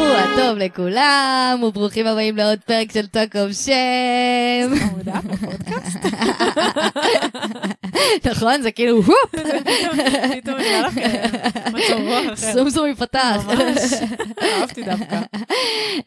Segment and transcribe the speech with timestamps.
[0.00, 4.74] שבוע טוב לכולם, וברוכים הבאים לעוד פרק של Talk of Shame.
[8.24, 9.08] נכון, זה כאילו, הופ,
[10.36, 10.96] פתאום נראה לך
[11.66, 12.52] מצב רוח אחר.
[12.52, 13.46] סום סום יפתח.
[13.46, 13.78] ממש,
[14.42, 15.20] אהבתי דווקא.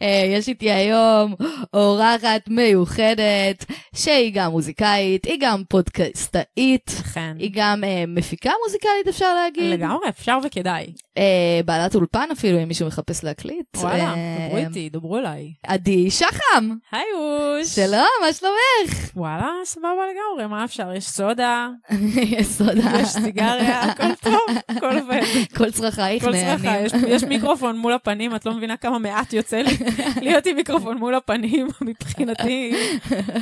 [0.01, 1.35] אה, יש איתי היום
[1.73, 7.01] אורחת מיוחדת, שהיא גם מוזיקאית, היא גם פודקאסטאית.
[7.39, 9.79] היא גם אה, מפיקה מוזיקלית, אפשר להגיד.
[9.79, 10.87] לגמרי, אפשר וכדאי.
[11.17, 11.23] אה,
[11.65, 13.65] בעלת אולפן אפילו, אם מישהו מחפש להקליט.
[13.77, 15.53] וואלה, אה, דברו איתי, דברו אליי.
[15.63, 17.67] עדי שחם, היי אוש.
[17.67, 19.09] שלום, מה שלומך?
[19.15, 20.93] וואלה, סבבה לגמרי, מה אפשר?
[20.93, 21.69] יש סודה,
[22.37, 22.91] יש סודה.
[23.01, 24.39] יש סיגריה, הכל טוב,
[24.69, 25.21] הכל עובד.
[25.57, 26.85] כל צרכייך כל צרחה, נהנים.
[26.85, 29.77] יש- יש מיקרופון מול הפנים, את לא מבינה כמה מעט יוצא לי
[30.25, 32.73] להיות עם מיקרופון מול הפנים, מבחינתי,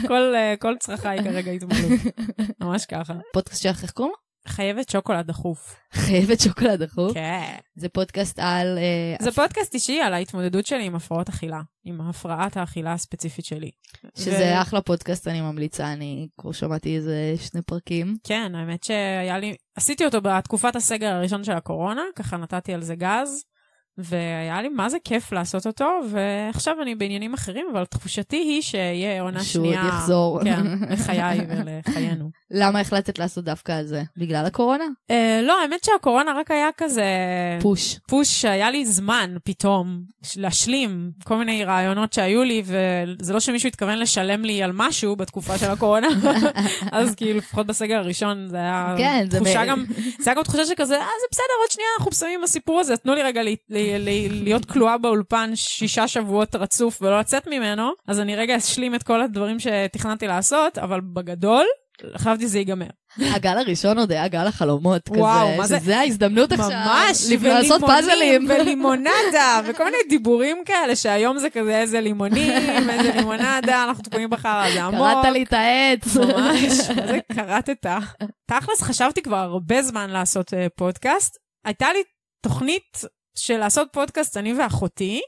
[0.07, 1.99] כל, אה, כל צרכה היא כרגע התמלאות.
[2.59, 3.13] ממש ככה.
[3.33, 4.30] פודקאסט שלך, איך קוראים לו?
[4.47, 5.75] חייבת שוקולד דחוף.
[5.93, 7.13] חייבת שוקולד דחוף.
[7.13, 7.55] כן.
[7.75, 8.77] זה פודקאסט על...
[8.77, 13.71] אה, זה פודקאסט אישי על ההתמודדות שלי עם הפרעות אכילה, עם הפרעת האכילה הספציפית שלי.
[14.15, 18.15] שזה ו- אחלה פודקאסט, אני ממליצה, אני כבר שמעתי איזה שני פרקים.
[18.23, 22.95] כן, האמת שהיה לי, עשיתי אותו בתקופת הסגר הראשון של הקורונה, ככה נתתי על זה
[22.95, 23.43] גז,
[23.97, 29.21] והיה לי מה זה כיף לעשות אותו, ועכשיו אני בעניינים אחרים, אבל תחושתי היא שיהיה
[29.21, 29.81] עונה שהוא שנייה.
[29.83, 30.39] עוד יחזור.
[30.43, 32.29] כן, לחיי ולחיינו.
[32.51, 34.03] למה החלטת לעשות דווקא על זה?
[34.17, 34.83] בגלל הקורונה?
[35.11, 37.03] אה, לא, האמת שהקורונה רק היה כזה...
[37.61, 37.99] פוש.
[38.07, 40.01] פוש שהיה לי זמן פתאום
[40.37, 45.57] להשלים כל מיני רעיונות שהיו לי, וזה לא שמישהו התכוון לשלם לי על משהו בתקופה
[45.57, 46.07] של הקורונה,
[46.91, 49.85] אז כאילו לפחות בסגר הראשון זה היה כן, זה תחושה ב- גם,
[50.19, 52.97] זה היה גם תחושה שכזה, אה זה בסדר, עוד שנייה אנחנו מסיימים עם הסיפור הזה,
[52.97, 53.80] תנו לי רגע ל- ל- ל-
[54.31, 59.21] להיות כלואה באולפן שישה שבועות רצוף ולא לצאת ממנו, אז אני רגע אשלים את כל
[59.21, 61.65] הדברים שתכננתי לעשות, אבל בגדול,
[62.17, 62.85] חשבתי שזה ייגמר.
[63.19, 66.69] הגל הראשון עוד היה גל החלומות, וואו, כזה, מה זה- שזה ההזדמנות עכשיו.
[66.69, 68.45] ממש, לעשות פאזלים.
[68.49, 72.51] ולימונדה, וכל מיני דיבורים כאלה, שהיום זה כזה איזה לימונים,
[72.89, 75.07] איזה לימונדה, אנחנו תקועים בחרא, זה עמוק.
[75.23, 76.17] קראת לי את העץ.
[76.17, 77.69] ממש, מה זה קראת?
[78.45, 81.37] תכלס, חשבתי כבר הרבה זמן לעשות אה, פודקאסט.
[81.65, 81.99] הייתה לי
[82.43, 82.97] תוכנית
[83.35, 85.21] של לעשות פודקאסט, אני ואחותי,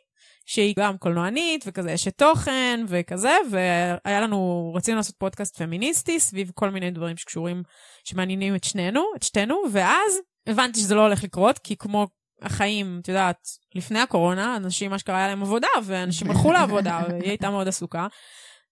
[0.45, 6.69] שהיא גם קולנוענית וכזה אשת תוכן וכזה, והיה לנו, רצינו לעשות פודקאסט פמיניסטי סביב כל
[6.69, 7.63] מיני דברים שקשורים,
[8.03, 12.07] שמעניינים את שנינו, את שתינו, ואז הבנתי שזה לא הולך לקרות, כי כמו
[12.41, 13.37] החיים, את יודעת,
[13.75, 18.07] לפני הקורונה, אנשים אשכרה היה להם עבודה, ואנשים הלכו לעבודה, והיא הייתה מאוד עסוקה.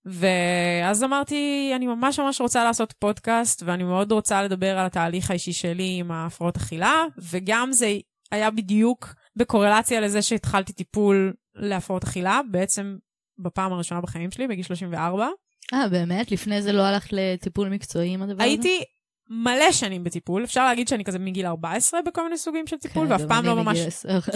[0.05, 5.53] ואז אמרתי, אני ממש ממש רוצה לעשות פודקאסט, ואני מאוד רוצה לדבר על התהליך האישי
[5.53, 7.97] שלי עם ההפרעות אכילה, וגם זה
[8.31, 12.97] היה בדיוק בקורלציה לזה שהתחלתי טיפול להפרעות אכילה, בעצם
[13.39, 15.27] בפעם הראשונה בחיים שלי, בגיל 34.
[15.73, 16.31] אה, באמת?
[16.31, 18.43] לפני זה לא הלכת לטיפול מקצועי עם הדבר הזה?
[18.43, 18.83] הייתי
[19.33, 23.11] מלא שנים בטיפול, אפשר להגיד שאני כזה מגיל 14 בכל מיני סוגים של טיפול, כן,
[23.13, 23.79] ואף פעם לא ממש...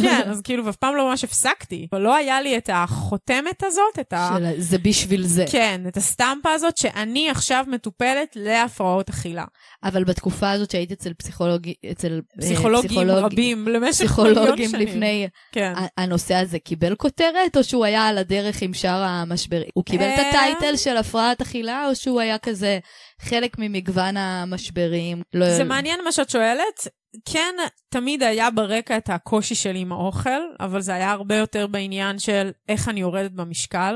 [0.02, 1.88] כן, אז כאילו, ואף פעם לא ממש הפסקתי.
[1.92, 4.30] אבל לא היה לי את החותמת הזאת, את ה...
[4.38, 5.46] של- זה בשביל זה.
[5.52, 9.46] כן, את הסטמפה הזאת שאני עכשיו מטופלת להפרעות אכילה.
[9.84, 14.88] אבל בתקופה הזאת שהיית אצל פסיכולוגי, אצל אה, פסיכולוגים פסיכולוג- רבים למשך פסיכולוגים שנים.
[14.88, 15.74] לפני, כן.
[15.98, 19.70] הנושא הזה קיבל כותרת, או שהוא היה על הדרך עם שאר המשברים?
[19.74, 20.30] הוא קיבל את אה.
[20.30, 22.80] הטייטל של הפרעת אכילה, או שהוא היה כזה
[23.22, 25.22] חלק ממגוון המשברים?
[25.34, 25.58] לא...
[25.58, 26.88] זה מעניין מה שאת שואלת.
[27.26, 27.56] כן,
[27.90, 32.52] תמיד היה ברקע את הקושי שלי עם האוכל, אבל זה היה הרבה יותר בעניין של
[32.70, 33.96] איך אני יורדת במשקל,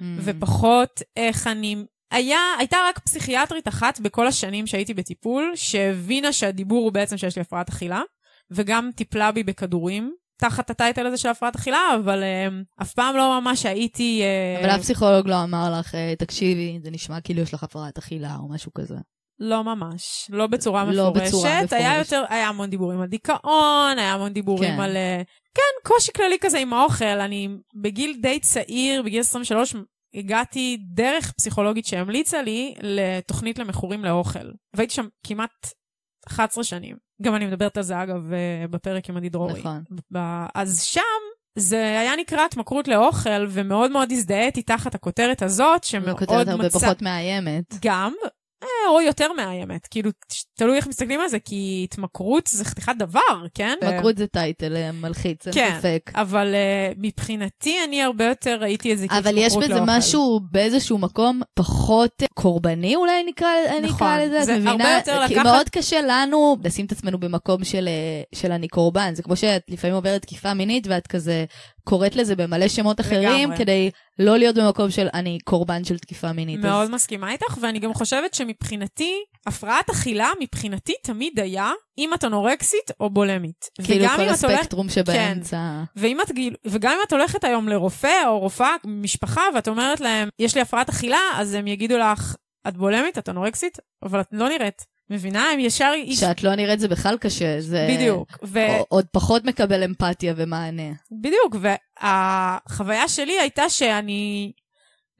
[0.00, 0.04] Mm.
[0.24, 1.76] ופחות איך אני...
[2.10, 7.42] היה, הייתה רק פסיכיאטרית אחת בכל השנים שהייתי בטיפול, שהבינה שהדיבור הוא בעצם שיש לי
[7.42, 8.02] הפרעת אכילה,
[8.50, 13.40] וגם טיפלה בי בכדורים, תחת הטייטל הזה של הפרעת אכילה, אבל um, אף פעם לא
[13.40, 14.22] ממש הייתי...
[14.22, 17.98] Uh, אבל אף פסיכולוג לא אמר לך, "אה, תקשיבי, זה נשמע כאילו יש לך הפרעת
[17.98, 18.96] אכילה, או משהו כזה.
[19.40, 21.26] לא ממש, לא בצורה לא מפורשת.
[21.26, 22.12] בצורה היה מפורשת.
[22.12, 24.80] יותר, היה המון דיבורים על דיכאון, היה המון דיבורים כן.
[24.80, 24.96] על...
[24.96, 25.22] אה,
[25.54, 27.04] כן, קושי כללי כזה עם האוכל.
[27.04, 27.48] אני
[27.82, 29.74] בגיל די צעיר, בגיל 23,
[30.14, 34.50] הגעתי דרך פסיכולוגית שהמליצה לי לתוכנית למכורים לאוכל.
[34.76, 35.50] והייתי שם כמעט
[36.28, 37.05] 11 שנים.
[37.22, 39.60] גם אני מדברת על זה, אגב, אה, בפרק עם עדי דרורי.
[39.60, 39.82] נכון.
[40.54, 41.00] אז שם
[41.58, 46.78] זה היה נקרא התמכרות לאוכל, ומאוד מאוד הזדהיתי תחת הכותרת הזאת, שמאוד כותרת הרבה מצא...
[46.78, 47.64] פחות מאיימת.
[47.84, 48.12] גם,
[48.62, 49.86] אה, או יותר מאיימת.
[49.86, 50.10] כאילו,
[50.54, 53.20] תלוי איך מסתכלים על זה, כי התמכרות זה חתיכת דבר,
[53.54, 53.74] כן?
[53.82, 56.10] התמכרות זה טייטל אה, מלחיץ, אין כן, ספק.
[56.14, 59.92] אבל uh, מבחינתי אני הרבה יותר ראיתי את זה אבל יש כהתמכרות בזה לאוכל.
[59.98, 63.48] משהו באיזשהו מקום פחות אה, קורבני אולי נקרא,
[63.78, 64.40] אני נכון, אקרא לזה.
[64.40, 64.70] את זה מבינה?
[64.70, 68.68] הרבה יותר כי לקחת- מאוד קשה לנו לשים את עצמנו במקום של, אה, של אני
[68.68, 69.14] קורבן.
[69.14, 71.44] זה כמו שאת לפעמים עוברת תקיפה מינית ואת כזה
[71.84, 73.56] קוראת לזה במלא שמות אחרים לגמרי.
[73.56, 76.60] כדי לא להיות במקום של אני קורבן של תקיפה מינית.
[76.60, 78.34] מאוד אז מסכימה איתך, ואני גם חושבת
[78.76, 79.14] שמבחינתי,
[79.46, 83.70] הפרעת אכילה מבחינתי תמיד היה אם את אנורקסית או בולמית.
[83.84, 85.82] כאילו כל הספקטרום שבאמצע.
[85.96, 90.28] ואם את גיל, וגם אם את הולכת היום לרופא או רופאה משפחה ואת אומרת להם,
[90.38, 92.36] יש לי הפרעת אכילה, אז הם יגידו לך,
[92.68, 94.82] את בולמית, את אנורקסית, אבל את לא נראית.
[95.10, 95.50] מבינה?
[95.52, 95.92] הם ישר...
[96.04, 98.38] יש- שאת לא נראית זה בכלל קשה, זה בדיוק.
[98.44, 98.58] ו...
[98.88, 100.92] עוד פחות מקבל אמפתיה ומענה.
[101.22, 104.52] בדיוק, והחוויה שלי הייתה שאני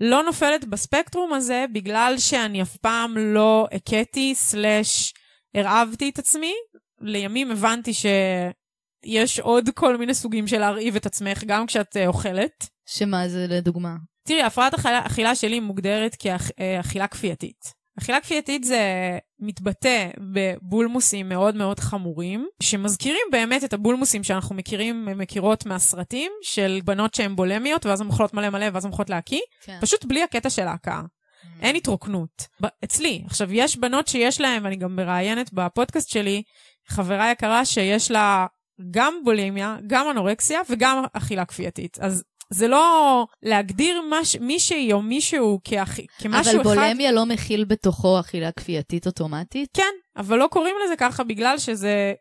[0.00, 5.14] לא נופלת בספקטרום הזה בגלל שאני אף פעם לא הכיתי סלאש
[5.54, 6.52] הרעבתי את עצמי.
[7.00, 12.68] לימים הבנתי שיש עוד כל מיני סוגים של להרעיב את עצמך, גם כשאת אה, אוכלת.
[12.88, 13.96] שמה זה לדוגמה?
[14.26, 17.75] תראי, הפרעת אכילה, אכילה שלי מוגדרת כאכילה כפייתית.
[17.98, 18.80] אכילה כפייתית זה
[19.40, 27.14] מתבטא בבולמוסים מאוד מאוד חמורים, שמזכירים באמת את הבולמוסים שאנחנו מכירים, מכירות מהסרטים, של בנות
[27.14, 29.78] שהן בולמיות, ואז הן אוכלות מלא מלא, ואז הן הולכות להקיא, כן.
[29.80, 31.02] פשוט בלי הקטע של ההקאה.
[31.62, 32.46] אין התרוקנות.
[32.84, 36.42] אצלי, עכשיו, יש בנות שיש להן, ואני גם מראיינת בפודקאסט שלי,
[36.88, 38.46] חברה יקרה שיש לה
[38.90, 41.98] גם בולימיה, גם אנורקסיה וגם אכילה כפייתית.
[42.00, 46.62] אז זה לא להגדיר מש, מישהי או מישהו כאח, כמשהו אבל אחד.
[46.62, 49.68] בולמיה לא מכיל בתוכו אכילה כפייתית אוטומטית?
[49.74, 52.12] כן, אבל לא קוראים לזה ככה בגלל שזה...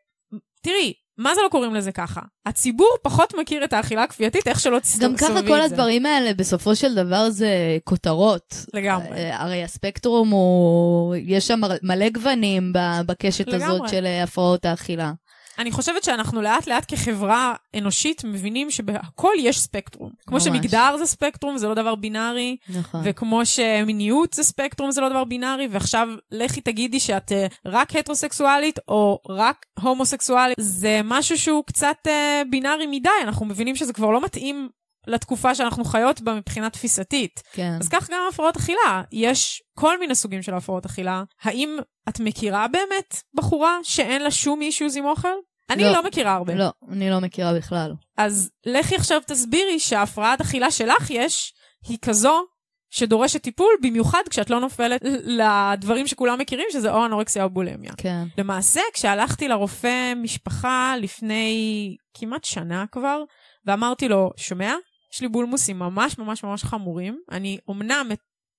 [0.62, 2.22] תראי, מה זה לא קוראים לזה ככה?
[2.46, 5.26] הציבור פחות מכיר את האכילה הכפייתית, איך שלא תסתובבי גם את זה.
[5.26, 8.56] ככה כל הדברים האלה בסופו של דבר זה כותרות.
[8.74, 9.18] לגמרי.
[9.18, 12.74] אה, הרי הספקטרום הוא, יש שם מלא גוונים
[13.06, 13.90] בקשת הזאת לגמרי.
[13.90, 15.12] של אה, הפרעות האכילה.
[15.60, 20.12] אני חושבת שאנחנו לאט לאט כחברה אנושית מבינים שבהכל יש ספקטרום.
[20.28, 20.44] כמו ממש.
[20.44, 23.02] שמגדר זה ספקטרום, זה לא דבר בינארי, נכון.
[23.04, 28.80] וכמו שמיניות זה ספקטרום, זה לא דבר בינארי, ועכשיו לכי תגידי שאת אה, רק הטרוסקסואלית
[28.88, 34.22] או רק הומוסקסואלית, זה משהו שהוא קצת אה, בינארי מדי, אנחנו מבינים שזה כבר לא
[34.22, 34.70] מתאים
[35.08, 37.44] לתקופה שאנחנו חיות בה מבחינה תפיסתית.
[37.52, 37.78] כן.
[37.80, 39.02] אז כך גם הפרעות אכילה.
[39.12, 41.24] יש כל מיני סוגים של הפרעות אכילה.
[41.44, 41.78] האם
[42.10, 45.28] את מכירה באמת בחורה שאין לה שום אישוז עם אוכל?
[45.70, 45.92] אני לא.
[45.92, 46.56] לא מכירה הרבה.
[46.56, 47.94] לא, אני לא מכירה בכלל.
[48.18, 51.54] אז לכי עכשיו תסבירי שההפרעת אכילה שלך יש,
[51.88, 52.46] היא כזו
[52.90, 57.92] שדורשת טיפול, במיוחד כשאת לא נופלת לדברים שכולם מכירים, שזה או אנורקסיה או בולמיה.
[57.98, 58.24] כן.
[58.38, 63.24] למעשה, כשהלכתי לרופא משפחה לפני כמעט שנה כבר,
[63.66, 64.74] ואמרתי לו, שומע?
[65.16, 67.20] יש לי בולמוסים ממש ממש ממש חמורים.
[67.32, 68.08] אני אומנם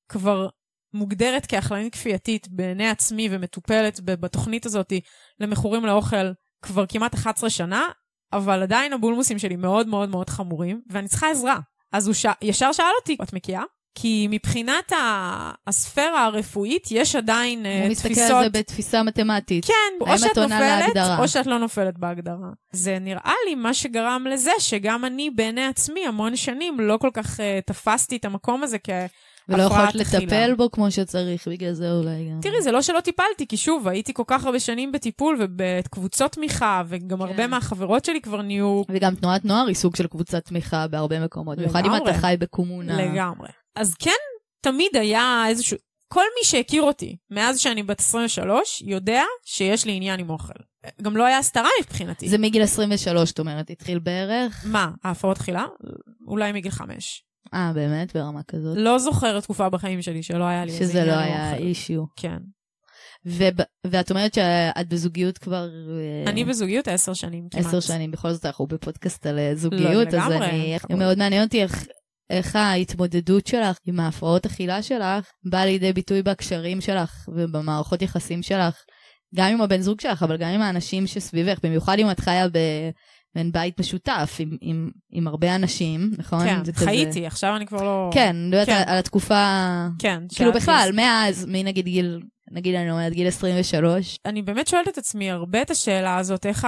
[0.09, 0.49] כבר
[0.95, 4.93] מוגדרת כאכלנית כפייתית בעיני עצמי ומטופלת בתוכנית הזאת
[5.41, 6.33] למכורים לאוכל
[6.63, 7.89] כבר כמעט 11 שנה,
[8.33, 11.59] אבל עדיין הבולמוסים שלי מאוד מאוד מאוד חמורים, ואני צריכה עזרה.
[11.93, 12.27] אז הוא ש...
[12.43, 13.63] ישר שאל אותי, את מכירה?
[13.99, 14.93] כי מבחינת.
[15.67, 18.31] הספירה הרפואית, יש עדיין אה, הוא מסתכל תפיסות...
[18.31, 19.65] על זה בתפיסה מתמטית.
[19.65, 20.97] כן, או שאת נופלת?
[21.19, 22.49] או שאת לא נופלת בהגדרה.
[22.73, 27.41] זה נראה לי מה שגרם לזה שגם אני בעיני עצמי המון שנים לא כל כך
[27.41, 28.91] uh, תפסתי את המקום הזה כ...
[29.49, 29.95] ולא יכולת.
[29.95, 32.41] לטפל בו כמו שצריך, בגלל זה אולי גם.
[32.43, 36.83] תראי, זה לא שלא טיפלתי, כי שוב, הייתי כל כך הרבה שנים בטיפול ובקבוצות תמיכה,
[36.89, 37.25] וגם כן.
[37.25, 41.59] הרבה מהחברות שלי כבר נהיו וגם תנועת נוער היא סוג של קבוצת תמיכה בהרבה מקומות,
[41.59, 41.97] במיוחד אם.
[41.97, 43.03] אתה חי בקומונה.
[43.03, 43.49] לגמרי.
[43.77, 44.11] אז כן,
[44.61, 45.77] תמיד היה איזשהו...
[46.09, 50.53] כל מי שהכיר אותי מאז שאני בת 23, יודע שיש לי עניין עם אוכל.
[51.03, 52.29] גם לא היה הסתרה מבחינתי.
[52.29, 54.65] זה מגיל 23, את אומרת, התחיל בערך?
[54.69, 55.67] מה, ההפרעות אכילה?
[56.27, 57.23] אולי מגיל חמש.
[57.55, 58.17] אה, באמת?
[58.17, 58.77] ברמה כזאת?
[58.77, 61.63] לא זוכרת תקופה בחיים שלי שלא היה לי איזה שזה עניין לא עם היה אוכל.
[61.65, 62.03] אישיו.
[62.17, 62.39] כן.
[63.27, 65.69] וב- ואת אומרת שאת בזוגיות כבר...
[66.25, 67.67] אה, אני בזוגיות עשר שנים כמעט.
[67.67, 70.37] עשר שנים, בכל זאת אנחנו בפודקאסט על זוגיות, אז לגמרי.
[70.51, 70.77] אני...
[70.99, 71.87] מאוד מעניין אותי איך...
[72.31, 78.75] איך ההתמודדות שלך עם ההפרעות אכילה שלך באה לידי ביטוי בקשרים שלך ובמערכות יחסים שלך,
[79.35, 83.53] גם עם הבן זוג שלך, אבל גם עם האנשים שסביבך, במיוחד אם את חיה במעין
[83.53, 86.45] בית משותף עם, עם, עם הרבה אנשים, נכון?
[86.45, 88.11] כן, זה כזה- חייתי, עכשיו אני כבר לא...
[88.13, 88.83] כן, אני יודעת כן.
[88.87, 89.63] על, התקופה,
[89.99, 90.23] כן.
[90.35, 92.21] כאילו בכלל, מאז, מנגיד גיל,
[92.53, 96.67] נגיד אני אומרת גיל 23, אני באמת שואלת את עצמי הרבה את השאלה הזאת, איך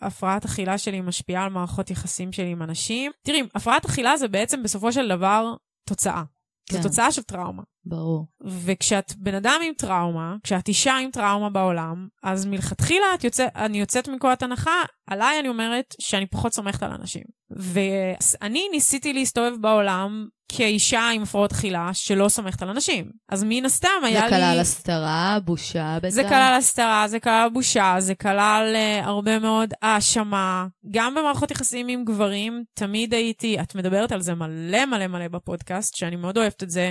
[0.00, 3.12] ההפרעת אכילה שלי משפיעה על מערכות יחסים שלי עם אנשים.
[3.22, 5.54] תראי, הפרעת אכילה זה בעצם בסופו של דבר
[5.88, 6.22] תוצאה.
[6.70, 6.82] זו כן.
[6.82, 7.62] תוצאה של טראומה.
[7.84, 8.26] ברור.
[8.46, 13.80] וכשאת בן אדם עם טראומה, כשאת אישה עם טראומה בעולם, אז מלכתחילה את יוצא, אני
[13.80, 17.22] יוצאת מנקודת הנחה, עליי אני אומרת שאני פחות סומכת על אנשים.
[17.50, 23.10] ואני ניסיתי להסתובב בעולם כאישה עם הפרעות אכילה שלא סומכת על אנשים.
[23.28, 24.30] אז מן הסתם היה לי...
[24.30, 26.08] זה כלל הסתרה, בושה בטח.
[26.08, 30.66] זה כלל הסתרה, זה כלל בושה, זה כלל uh, הרבה מאוד האשמה.
[30.90, 35.96] גם במערכות יחסים עם גברים, תמיד הייתי, את מדברת על זה מלא מלא מלא בפודקאסט,
[35.96, 36.90] שאני מאוד אוהבת את זה,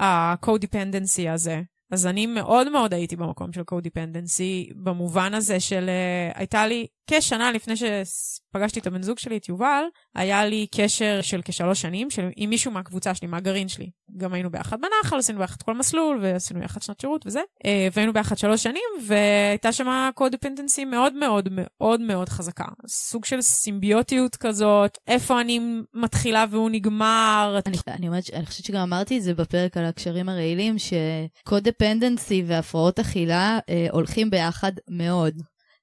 [0.00, 1.60] ה-co-dependency הזה.
[1.90, 7.52] אז אני מאוד מאוד הייתי במקום של co-dependency, במובן הזה של uh, הייתה לי כשנה
[7.52, 9.82] לפני שפגשתי את הבן זוג שלי, את יובל,
[10.14, 13.90] היה לי קשר של כשלוש שנים של, עם מישהו מהקבוצה שלי, מהגרעין שלי.
[14.16, 17.40] גם היינו ביחד בנחל, עשינו ביחד כל מסלול, ועשינו יחד שנת שירות וזה.
[17.64, 22.64] אה, והיינו ביחד שלוש שנים, והייתה שם קודפנדנסי מאוד מאוד מאוד מאוד חזקה.
[22.86, 25.60] סוג של סימביוטיות כזאת, איפה אני
[25.94, 27.58] מתחילה והוא נגמר.
[27.66, 32.98] אני, אני, אומרת, אני חושבת שגם אמרתי את זה בפרק על הקשרים הרעילים, שקודפנדנסי והפרעות
[32.98, 35.34] אכילה אה, הולכים ביחד מאוד.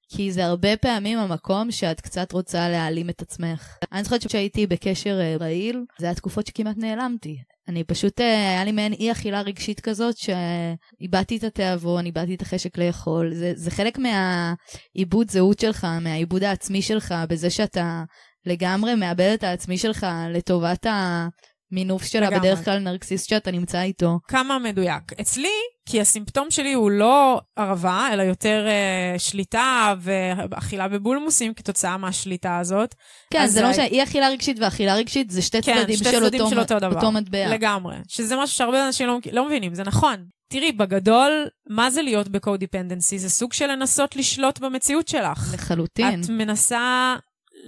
[0.08, 3.76] כי זה הרבה פעמים המקום שאת קצת רוצה להעלים את עצמך.
[3.92, 7.38] אני זוכרת שהייתי בקשר אה, רעיל, זה היה תקופות שכמעט נעלמתי.
[7.68, 12.42] אני פשוט, אה, היה לי מעין אי אכילה רגשית כזאת, שאיבדתי את התיאבון, איבדתי את
[12.42, 13.34] החשק לאכול.
[13.34, 18.02] זה, זה חלק מהעיבוד זהות שלך, מהעיבוד העצמי שלך, בזה שאתה
[18.46, 21.28] לגמרי מאבד את העצמי שלך לטובת ה...
[21.72, 22.38] מינוף שלה לגמרי.
[22.38, 24.18] בדרך כלל נרקסיסט שאתה נמצא איתו.
[24.28, 25.02] כמה מדויק.
[25.20, 25.48] אצלי,
[25.88, 32.94] כי הסימפטום שלי הוא לא ערבה, אלא יותר uh, שליטה ואכילה בבולמוסים כתוצאה מהשליטה הזאת.
[33.32, 36.24] כן, זה לא משנה, אי אכילה רגשית ואכילה רגשית זה שתי כן, צדדים שתי של,
[36.24, 36.96] אותו, של אותו דבר.
[36.96, 37.48] אותו מטבע.
[37.48, 37.96] לגמרי.
[38.08, 40.24] שזה משהו שהרבה אנשים לא, לא מבינים, זה נכון.
[40.52, 43.16] תראי, בגדול, מה זה להיות ב-codependency?
[43.16, 45.50] זה סוג של לנסות לשלוט במציאות שלך.
[45.54, 46.20] לחלוטין.
[46.20, 47.14] את מנסה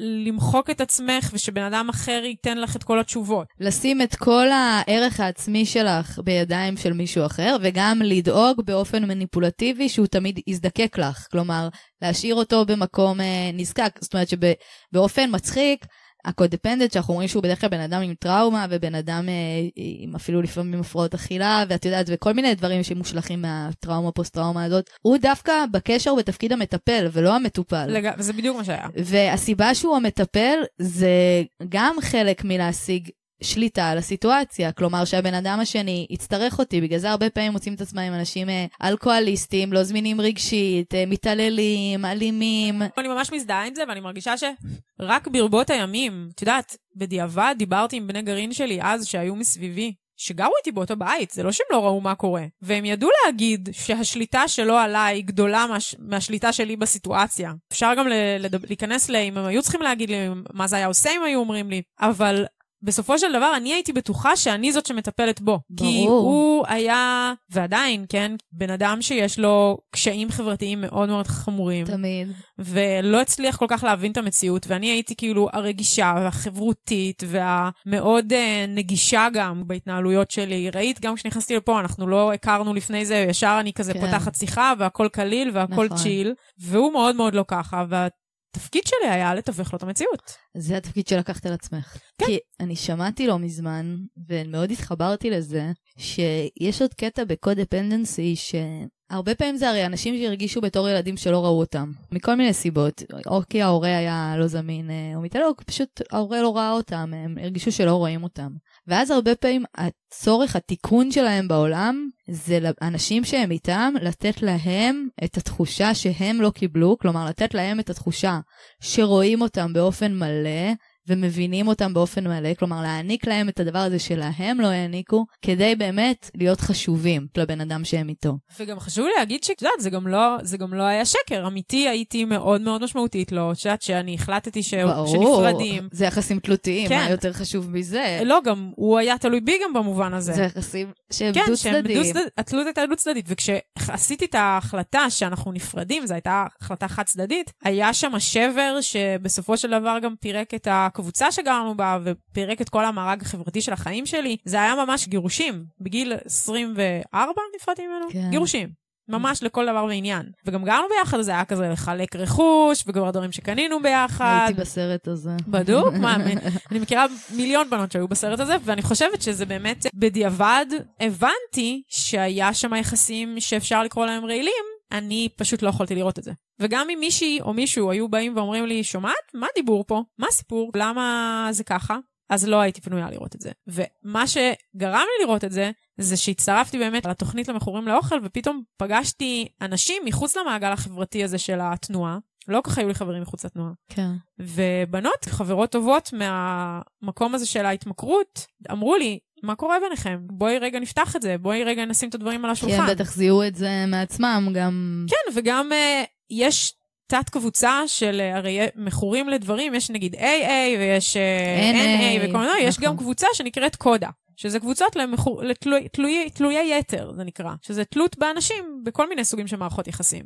[0.01, 3.47] למחוק את עצמך ושבן אדם אחר ייתן לך את כל התשובות.
[3.61, 10.07] לשים את כל הערך העצמי שלך בידיים של מישהו אחר, וגם לדאוג באופן מניפולטיבי שהוא
[10.07, 11.27] תמיד יזדקק לך.
[11.31, 11.69] כלומר,
[12.03, 13.99] להשאיר אותו במקום אה, נזקק.
[14.01, 15.87] זאת אומרת שבאופן מצחיק,
[16.25, 19.35] הקודפנדנט, שאנחנו אומרים שהוא בדרך כלל בן אדם עם טראומה, ובן אדם אה,
[19.77, 25.19] עם אפילו לפעמים הפרעות אכילה, ואת יודעת, וכל מיני דברים שמושלכים מהטראומה, פוסט-טראומה הזאת, הוא
[25.19, 27.87] דווקא בקשר בתפקיד המטפל, ולא המטופל.
[27.89, 28.11] לג...
[28.19, 28.87] זה בדיוק מה שהיה.
[28.97, 33.09] והסיבה שהוא המטפל, זה גם חלק מלהשיג
[33.43, 37.81] שליטה על הסיטואציה, כלומר שהבן אדם השני יצטרך אותי, בגלל זה הרבה פעמים מוצאים את
[37.81, 42.83] עצמם עם אנשים אה, אלכוהוליסטים, לא זמינים רגשית, אה, מתעללים, אלימים.
[42.99, 48.07] אני ממש מזדהה עם זה, ואני מרגישה שרק ברבות הימים, את יודעת, בדיעבד דיברתי עם
[48.07, 52.01] בני גרעין שלי אז, שהיו מסביבי, שגרו איתי באותו בית, זה לא שהם לא ראו
[52.01, 52.45] מה קורה.
[52.63, 55.95] והם ידעו להגיד שהשליטה שלו עליי גדולה מהש...
[55.99, 57.53] מהשליטה שלי בסיטואציה.
[57.73, 58.13] אפשר גם ל...
[58.39, 58.67] לדבר...
[58.69, 59.17] להיכנס ל...
[59.17, 60.17] אם הם היו צריכים להגיד לי
[60.53, 62.45] מה זה היה עושה אם היו אומרים לי, אבל
[62.83, 65.59] בסופו של דבר אני הייתי בטוחה שאני זאת שמטפלת בו.
[65.71, 65.91] ברור.
[65.91, 71.87] כי הוא היה, ועדיין, כן, בן אדם שיש לו קשיים חברתיים מאוד מאוד חמורים.
[71.87, 72.29] תמיד.
[72.59, 78.37] ולא הצליח כל כך להבין את המציאות, ואני הייתי כאילו הרגישה והחברותית והמאוד uh,
[78.69, 80.71] נגישה גם בהתנהלויות שלי.
[80.71, 84.01] ראית, גם כשנכנסתי לפה, אנחנו לא הכרנו לפני זה, ישר אני כזה כן.
[84.01, 85.99] פותחת שיחה והכל קליל והכל נכון.
[85.99, 88.13] צ'יל, והוא מאוד מאוד לא ככה, ואת
[88.51, 90.33] התפקיד שלי היה לתווך לו את המציאות.
[90.57, 91.97] זה התפקיד שלקחת על עצמך.
[92.19, 92.27] כן.
[92.27, 93.97] כי אני שמעתי לא מזמן,
[94.29, 101.17] ומאוד התחברתי לזה, שיש עוד קטע בקודפנדנסי, שהרבה פעמים זה הרי אנשים שהרגישו בתור ילדים
[101.17, 103.03] שלא ראו אותם, מכל מיני סיבות.
[103.27, 107.11] או כי ההורה היה לא זמין, אה, או מתעלל, או פשוט ההורה לא ראה אותם,
[107.15, 108.51] הם הרגישו שלא רואים אותם.
[108.91, 115.95] ואז הרבה פעמים הצורך, התיקון שלהם בעולם, זה לאנשים שהם איתם, לתת להם את התחושה
[115.95, 118.41] שהם לא קיבלו, כלומר לתת להם את התחושה
[118.81, 120.73] שרואים אותם באופן מלא,
[121.09, 126.31] ומבינים אותם באופן מלא, כלומר להעניק להם את הדבר הזה שלהם לא העניקו, כדי באמת
[126.35, 128.39] להיות חשובים לבן אדם שהם איתו.
[128.61, 131.47] וגם חשוב להגיד שאת יודעת, זה, לא, זה גם לא היה שקר.
[131.47, 134.75] אמיתי הייתי מאוד מאוד משמעותית לו, את יודעת שאני החלטתי ש...
[134.75, 135.89] ברור, שנפרדים.
[135.93, 136.99] זה יחסים תלותיים, כן.
[136.99, 138.21] מה יותר חשוב מזה?
[138.25, 140.33] לא, גם הוא היה תלוי בי גם במובן הזה.
[140.33, 142.13] זה יחסים שהם כן, דו-צדדיים.
[142.15, 148.13] כן, התלות הייתה דו-צדדית, וכשעשיתי את ההחלטה שאנחנו נפרדים, זו הייתה החלטה חד-צדדית, היה שם
[148.19, 150.89] שבר שבסופו של דבר גם פירק את ה...
[150.91, 155.65] הקבוצה שגרנו בה ופירק את כל המארג החברתי של החיים שלי, זה היה ממש גירושים.
[155.81, 158.07] בגיל 24 נפרדתי ממנו?
[158.13, 158.31] כן.
[158.31, 158.81] גירושים.
[159.09, 160.23] ממש לכל דבר ועניין.
[160.47, 164.45] וגם גרנו ביחד, זה היה כזה לחלק רכוש, וגם דברים שקנינו ביחד.
[164.47, 165.31] הייתי בסרט הזה.
[165.49, 166.17] בדוק, מה,
[166.71, 167.07] אני מכירה
[167.37, 170.67] מיליון בנות שהיו בסרט הזה, ואני חושבת שזה באמת, בדיעבד,
[171.01, 176.33] הבנתי שהיה שם יחסים שאפשר לקרוא להם רעילים, אני פשוט לא יכולתי לראות את זה.
[176.61, 179.35] וגם אם מישהי או מישהו היו באים ואומרים לי, שומעת?
[179.35, 180.03] מה הדיבור פה?
[180.19, 180.71] מה הסיפור?
[180.75, 181.99] למה זה ככה?
[182.31, 183.51] אז לא הייתי פנויה לראות את זה.
[183.67, 190.03] ומה שגרם לי לראות את זה, זה שהצטרפתי באמת לתוכנית למכורים לאוכל, ופתאום פגשתי אנשים
[190.05, 192.19] מחוץ למעגל החברתי הזה של התנועה,
[192.49, 193.73] לא כל כך היו לי חברים מחוץ לתנועה.
[193.89, 194.11] כן.
[194.39, 200.19] ובנות, חברות טובות מהמקום הזה של ההתמכרות, אמרו לי, מה קורה ביניכם?
[200.21, 202.83] בואי רגע נפתח את זה, בואי רגע נשים את הדברים על כי השולחן.
[202.83, 205.07] הם בטח זיהו את זה מעצמם גם.
[205.09, 206.73] כן, וגם uh, יש
[207.07, 212.39] תת קבוצה של uh, הרי מכורים לדברים, יש נגיד AA ויש uh, NA, NA וכל
[212.39, 212.91] מיני, יש נכון.
[212.91, 214.09] גם קבוצה שנקראת קודה.
[214.41, 217.53] שזה קבוצות למכור, לתלוי, תלויי, תלויי יתר, זה נקרא.
[217.63, 220.25] שזה תלות באנשים בכל מיני סוגים של מערכות יחסים.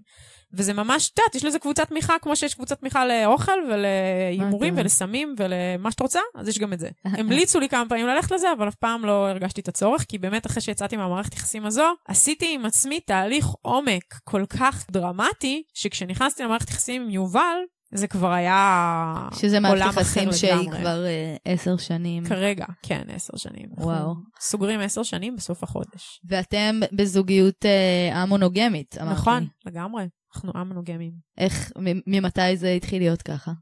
[0.53, 4.83] וזה ממש, את יודעת, יש לזה קבוצת תמיכה, כמו שיש קבוצת תמיכה לאוכל ולהימורים אתה
[4.83, 6.89] ולסמים ולמה שאתה רוצה, אז יש גם את זה.
[7.19, 10.47] המליצו לי כמה פעמים ללכת לזה, אבל אף פעם לא הרגשתי את הצורך, כי באמת
[10.47, 16.71] אחרי שיצאתי מהמערכת יחסים הזו, עשיתי עם עצמי תהליך עומק כל כך דרמטי, שכשנכנסתי למערכת
[16.71, 17.57] יחסים עם יובל,
[17.95, 20.71] זה כבר היה שזה מערכת יחסים שהיא.
[20.71, 22.25] כבר אה, עשר שנים.
[22.25, 23.69] כרגע, כן, עשר שנים.
[23.79, 24.15] וואו.
[24.41, 26.21] סוגרים עשר שנים בסוף החודש.
[26.29, 29.49] ואתם בזוגיות אה, א-מונוגמית, אמרת נכון, לי.
[29.67, 30.05] לגמרי.
[30.35, 31.13] אנחנו א-מונוגמים.
[31.39, 31.73] איך,
[32.07, 33.53] ממתי זה התחיל להיות ככה?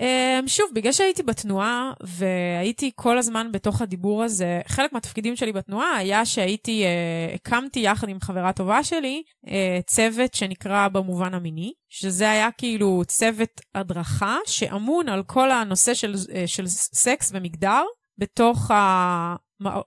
[0.00, 5.96] Um, שוב, בגלל שהייתי בתנועה והייתי כל הזמן בתוך הדיבור הזה, חלק מהתפקידים שלי בתנועה
[5.96, 9.50] היה שהייתי, uh, הקמתי יחד עם חברה טובה שלי uh,
[9.86, 16.46] צוות שנקרא במובן המיני, שזה היה כאילו צוות הדרכה שאמון על כל הנושא של, uh,
[16.46, 17.82] של סקס ומגדר
[18.18, 19.34] בתוך, ה...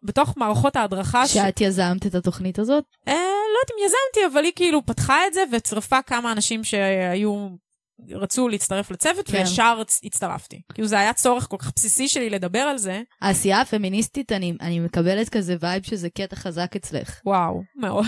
[0.04, 1.28] בתוך מערכות ההדרכה.
[1.28, 2.84] ש- שאת יזמת את התוכנית הזאת?
[3.08, 7.48] אה, לא יודעת אם יזמתי, אבל היא כאילו פתחה את זה וצירפה כמה אנשים שהיו,
[8.10, 9.38] רצו להצטרף לצוות, כן.
[9.38, 10.62] וישר הצ- הצטרפתי.
[10.74, 13.02] כאילו זה היה צורך כל כך בסיסי שלי לדבר על זה.
[13.22, 17.20] העשייה הפמיניסטית, אני, אני מקבלת כזה וייב שזה קטע חזק אצלך.
[17.26, 18.06] וואו, מאוד.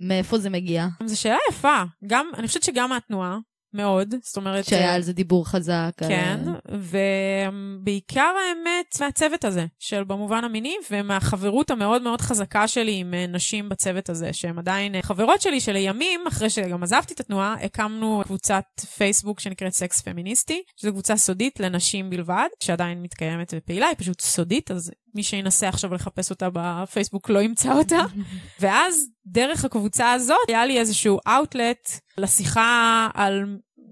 [0.00, 0.86] מאיפה זה מגיע?
[1.06, 1.82] זו שאלה יפה.
[2.06, 3.38] גם, אני חושבת שגם מהתנועה,
[3.74, 4.14] מאוד.
[4.22, 4.64] זאת אומרת...
[4.64, 5.90] שהיה אה, על זה דיבור חזק.
[6.00, 13.14] על- כן, ובעיקר האמת מהצוות הזה, של במובן המיני, ומהחברות המאוד מאוד חזקה שלי עם
[13.14, 17.54] אה, נשים בצוות הזה, שהן עדיין אה, חברות שלי, שלימים, אחרי שגם עזבתי את התנועה,
[17.62, 18.64] הקמנו קבוצת
[18.96, 24.70] פייסבוק שנקראת סקס פמיניסטי, שזו קבוצה סודית לנשים בלבד, שעדיין מתקיימת ופעילה, היא פשוט סודית,
[24.70, 28.00] אז מי שינסה עכשיו לחפש אותה בפייסבוק לא ימצא אותה.
[28.60, 33.44] ואז דרך הקבוצה הזאת היה לי איזשהו אאוטלט לשיחה על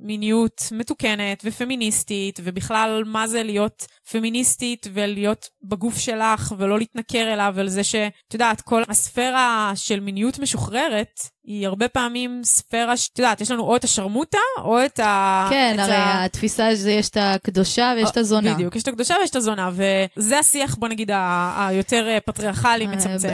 [0.02, 7.68] מיניות מתוקנת ופמיניסטית, ובכלל מה זה להיות פמיניסטית ולהיות בגוף שלך ולא להתנכר אליו, על
[7.68, 13.50] זה שאת יודעת, כל הספירה של מיניות משוחררת היא הרבה פעמים ספירה, שאת יודעת, יש
[13.50, 15.46] לנו או את השרמוטה או את ה...
[15.50, 16.24] כן, את הרי ה...
[16.24, 18.54] התפיסה זה יש את הקדושה ויש את הזונה.
[18.54, 19.70] בדיוק, יש את הקדושה ויש את הזונה,
[20.16, 23.28] וזה השיח, בוא נגיד, ה- היותר אה, פטריארכלי אה, מצמצם.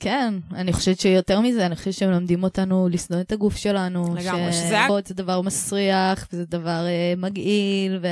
[0.00, 4.14] כן, אני חושבת שיותר מזה, אני חושבת שהם לומדים אותנו לשנוא את הגוף שלנו.
[4.18, 8.06] לגמרי, שזה היה- שבוד זה דבר מסריח, וזה דבר אה, מגעיל, ו...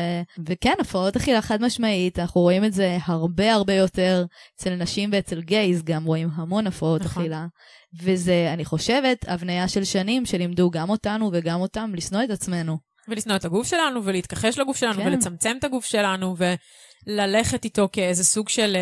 [0.49, 4.25] וכן, הפרעות אכילה חד משמעית, אנחנו רואים את זה הרבה הרבה יותר
[4.57, 7.23] אצל נשים ואצל גייז, גם רואים המון הפרעות נכון.
[7.23, 7.47] אכילה.
[8.03, 12.79] וזה, אני חושבת, הבניה של שנים שלימדו גם אותנו וגם אותם לשנוא את עצמנו.
[13.09, 15.07] ולשנוא את הגוף שלנו, ולהתכחש לגוף שלנו, כן.
[15.07, 16.37] ולצמצם את הגוף שלנו,
[17.07, 18.77] וללכת איתו כאיזה סוג של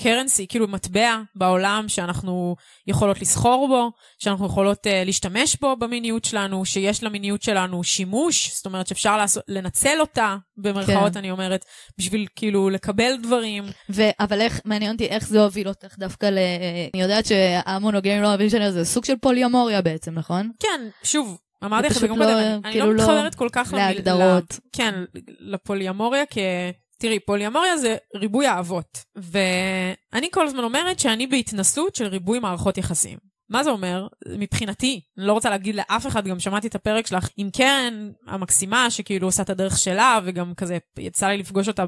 [0.00, 6.64] קרנסי, כאילו מטבע בעולם שאנחנו יכולות לסחור בו, שאנחנו יכולות uh, להשתמש בו במיניות שלנו,
[6.64, 11.18] שיש למיניות שלנו שימוש, זאת אומרת שאפשר לעשות, לנצל אותה, במרכאות כן.
[11.18, 11.64] אני אומרת,
[11.98, 13.64] בשביל כאילו לקבל דברים.
[13.90, 14.02] ו...
[14.20, 16.38] אבל איך, מעניין אותי איך זה הוביל אותך דווקא ל...
[16.94, 20.50] אני יודעת שהמונוגמים לא אוהבים שאני זה סוג של פוליומוריה בעצם, נכון?
[20.60, 23.84] כן, שוב, אמרתי לך גם לא- קודם, אני- כאילו לא לא מתחברת כל כך למיל-
[23.86, 24.54] להגדרות.
[24.54, 24.94] ל- כן,
[25.40, 26.40] לפוליומוריה, כי...
[26.98, 29.04] תראי, פוליומוריה זה ריבוי אהבות.
[29.16, 33.18] ואני כל הזמן אומרת שאני בהתנסות של ריבוי מערכות יחסים.
[33.50, 34.06] מה זה אומר?
[34.38, 38.90] מבחינתי, אני לא רוצה להגיד לאף אחד, גם שמעתי את הפרק שלך עם קרן המקסימה,
[38.90, 41.84] שכאילו עושה את הדרך שלה, וגם כזה יצא לי לפגוש אותה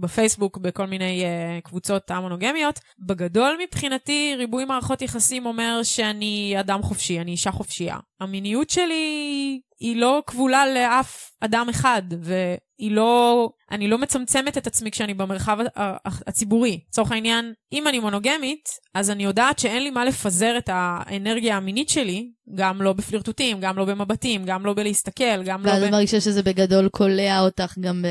[0.00, 2.80] בפייסבוק בכל מיני uh, קבוצות המונוגמיות.
[3.06, 7.96] בגדול מבחינתי, ריבוי מערכות יחסים אומר שאני אדם חופשי, אני אישה חופשייה.
[8.20, 13.48] המיניות שלי היא לא כבולה לאף אדם אחד, והיא לא...
[13.70, 15.58] אני לא מצמצמת את עצמי כשאני במרחב
[16.04, 16.80] הציבורי.
[16.88, 21.88] לצורך העניין, אם אני מונוגמית, אז אני יודעת שאין לי מה לפזר את האנרגיה המינית
[21.88, 25.84] שלי, גם לא בפלירטוטים, גם לא במבטים, גם לא בלהסתכל, גם לא ואז ב...
[25.84, 28.06] את מרגישה שזה בגדול קולע אותך גם ב...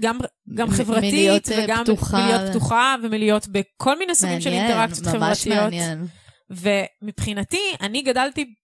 [0.00, 0.18] גם,
[0.54, 2.24] גם חברתית, מלהיות, אה, וגם פתוחה.
[2.24, 5.64] מלהיות פתוחה, ומלהיות בכל מיני סוגים של מעניין, אינטראקציות ממש חברתיות.
[5.64, 6.06] מעניין.
[6.50, 8.54] ומבחינתי, אני גדלתי,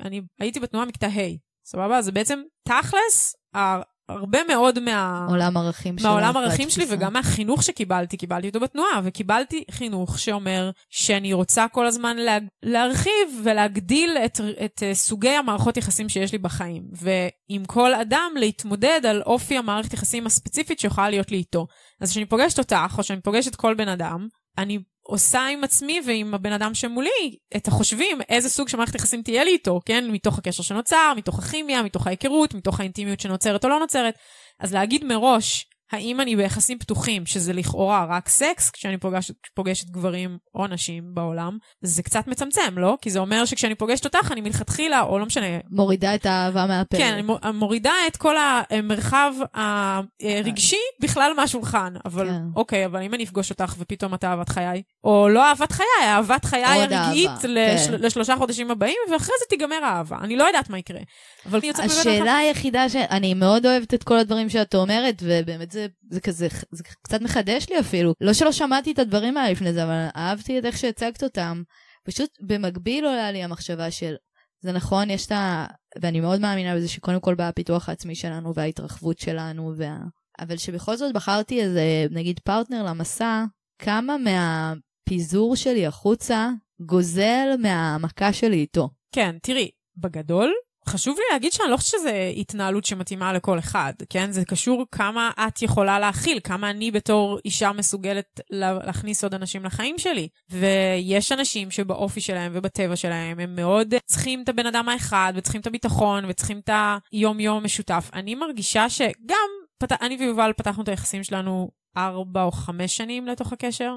[0.00, 2.02] אני הייתי בתנועה מכיתה ה', סבבה?
[2.02, 5.26] זה בעצם תכלס, הר- הרבה מאוד מה...
[5.28, 6.06] עולם ערכים שלך.
[6.06, 6.86] מהעולם הערכים שלי.
[6.88, 13.40] וגם מהחינוך שקיבלתי, קיבלתי אותו בתנועה, וקיבלתי חינוך שאומר שאני רוצה כל הזמן לה, להרחיב
[13.44, 19.22] ולהגדיל את, את uh, סוגי המערכות יחסים שיש לי בחיים, ועם כל אדם להתמודד על
[19.22, 21.66] אופי המערכת יחסים הספציפית שיכולה להיות לי איתו.
[22.00, 26.34] אז כשאני פוגשת אותך, או שאני פוגשת כל בן אדם, אני עושה עם עצמי ועם
[26.34, 30.10] הבן אדם שמולי את החושבים איזה סוג של מערכת יחסים תהיה לי איתו, כן?
[30.10, 34.14] מתוך הקשר שנוצר, מתוך הכימיה, מתוך ההיכרות, מתוך האינטימיות שנוצרת או לא נוצרת.
[34.60, 40.38] אז להגיד מראש, האם אני ביחסים פתוחים, שזה לכאורה רק סקס, כשאני פוגשת, פוגשת גברים
[40.54, 42.98] או נשים בעולם, זה קצת מצמצם, לא?
[43.02, 45.46] כי זה אומר שכשאני פוגשת אותך, אני מלכתחילה, או לא משנה...
[45.70, 47.00] מורידה את האהבה מהפרק.
[47.00, 47.22] כן, אני
[47.54, 48.34] מורידה את כל
[48.70, 51.94] המרחב הרגשי בכלל מהשולחן.
[52.04, 52.42] אבל כן.
[52.56, 56.44] אוקיי, אבל אם אני אפגוש אותך ופתאום את אהבת חיי, או לא אהבת חיי, אהבת
[56.44, 57.94] חיי הרגעית לש, כן.
[57.98, 60.16] לשלושה חודשים הבאים, ואחרי זה תיגמר האהבה.
[60.20, 61.00] אני לא יודעת מה יקרה.
[61.46, 66.20] אבל אני השאלה היחידה שאני מאוד אוהבת את כל הדברים שאת אומרת, ובאמת זה, זה
[66.20, 68.14] כזה, זה קצת מחדש לי אפילו.
[68.20, 71.62] לא שלא שמעתי את הדברים האלה לפני זה, אבל אהבתי את איך שהצגת אותם.
[72.04, 74.14] פשוט במקביל עולה לי המחשבה של,
[74.60, 75.66] זה נכון, יש את ה...
[76.02, 79.98] ואני מאוד מאמינה בזה שקודם כל בא הפיתוח העצמי שלנו וההתרחבות שלנו, וה...
[80.40, 83.44] אבל שבכל זאת בחרתי איזה, נגיד, פרטנר למסע,
[83.78, 88.88] כמה מהפיזור שלי החוצה גוזל מהמכה שלי איתו.
[89.12, 90.52] כן, תראי, בגדול,
[90.88, 94.32] חשוב לי להגיד שאני לא חושבת שזו התנהלות שמתאימה לכל אחד, כן?
[94.32, 99.98] זה קשור כמה את יכולה להכיל, כמה אני בתור אישה מסוגלת להכניס עוד אנשים לחיים
[99.98, 100.28] שלי.
[100.50, 105.66] ויש אנשים שבאופי שלהם ובטבע שלהם הם מאוד צריכים את הבן אדם האחד, וצריכים את
[105.66, 106.70] הביטחון, וצריכים את
[107.12, 108.10] היום-יום משותף.
[108.12, 109.92] אני מרגישה שגם, פת...
[109.92, 113.96] אני ויובל פתחנו את היחסים שלנו ארבע או חמש שנים לתוך הקשר.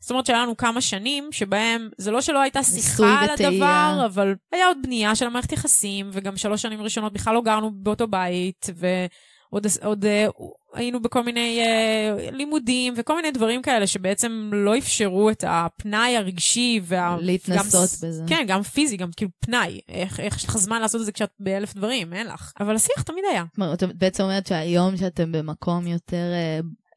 [0.00, 4.34] זאת אומרת שהיה לנו כמה שנים שבהם, זה לא שלא הייתה שיחה על הדבר, אבל
[4.52, 8.66] היה עוד בנייה של המערכת יחסים, וגם שלוש שנים ראשונות בכלל לא גרנו באותו בית,
[8.74, 10.42] ועוד עוד, uh,
[10.74, 16.80] היינו בכל מיני uh, לימודים וכל מיני דברים כאלה שבעצם לא אפשרו את הפנאי הרגשי.
[16.84, 17.16] וה...
[17.20, 18.24] להתנסות גם, בזה.
[18.26, 19.80] כן, גם פיזי, גם כאילו פנאי.
[19.88, 22.12] איך, איך יש לך זמן לעשות את זה כשאת באלף דברים?
[22.12, 22.52] אין לך.
[22.60, 23.44] אבל השיח תמיד היה.
[23.72, 26.32] את בעצם אומרת שהיום שאתם במקום יותר...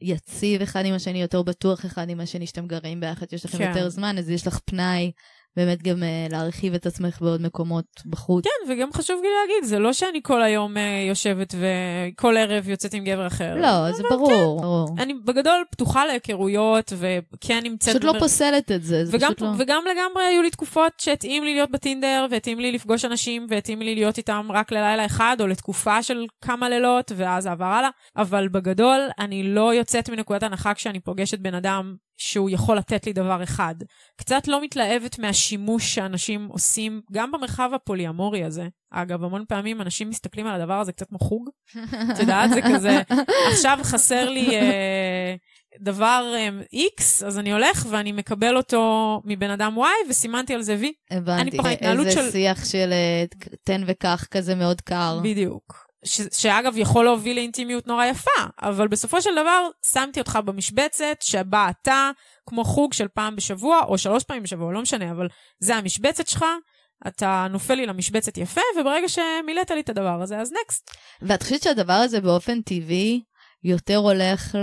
[0.02, 3.70] יציב אחד עם השני, יותר בטוח אחד עם השני, שאתם גרים ביחד, שיש לכם כן.
[3.70, 5.12] יותר זמן, אז יש לך פנאי
[5.56, 8.46] באמת גם uh, להרחיב את עצמך בעוד מקומות בחוץ.
[8.46, 12.94] כן, וגם חשוב לי להגיד, זה לא שאני כל היום uh, יושבת וכל ערב יוצאת
[12.94, 13.56] עם גבר אחר.
[13.56, 14.62] לא, זה ברור, כן.
[14.62, 14.96] ברור.
[15.00, 17.90] אני בגדול פתוחה להיכרויות, וכן נמצאת...
[17.90, 19.50] פשוט לא פוסלת את זה, זה וגם, פשוט לא...
[19.58, 23.96] וגם לגמרי היו לי תקופות שהתאים לי להיות בטינדר, והתאים לי לפגוש אנשים, והתאים לי
[23.96, 27.90] להיות איתם רק ללילה אחד, או לתקופה של כמה לילות, ואז עבר הלאה.
[28.18, 33.14] אבל בגדול, אני לא יוצאת מנקודת הנחה כשאני פוגשת בן אדם שהוא יכול לתת לי
[33.14, 33.76] דבר אחד.
[34.18, 38.68] קצת לא מתלהבת מהשימוש שאנשים עושים, גם במרחב הפוליאמורי הזה.
[38.92, 41.50] אגב, המון פעמים אנשים מסתכלים על הדבר הזה קצת כמו חוג.
[42.14, 43.02] את יודעת, זה כזה,
[43.52, 45.36] עכשיו חסר לי אה,
[45.80, 46.50] דבר אה,
[47.00, 50.86] X, אז אני הולך ואני מקבל אותו מבן אדם Y, וסימנתי על זה V.
[51.12, 52.32] הבנתי, איזה של...
[52.32, 53.24] שיח של אה,
[53.64, 55.20] תן וקח כזה מאוד קר.
[55.24, 55.91] בדיוק.
[56.06, 61.70] ש- שאגב יכול להוביל לאינטימיות נורא יפה, אבל בסופו של דבר שמתי אותך במשבצת שבה
[61.70, 62.12] אתה,
[62.46, 65.28] כמו חוג של פעם בשבוע, או שלוש פעמים בשבוע, לא משנה, אבל
[65.60, 66.46] זה המשבצת שלך,
[67.08, 70.92] אתה נופל לי למשבצת יפה, וברגע שמילאת לי את הדבר הזה, אז נקסט.
[71.22, 73.22] ואת חושבת שהדבר הזה באופן טבעי
[73.64, 74.56] יותר הולך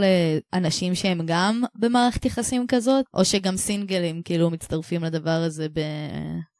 [0.52, 5.80] לאנשים שהם גם במערכת יחסים כזאת, או שגם סינגלים כאילו מצטרפים לדבר הזה ב...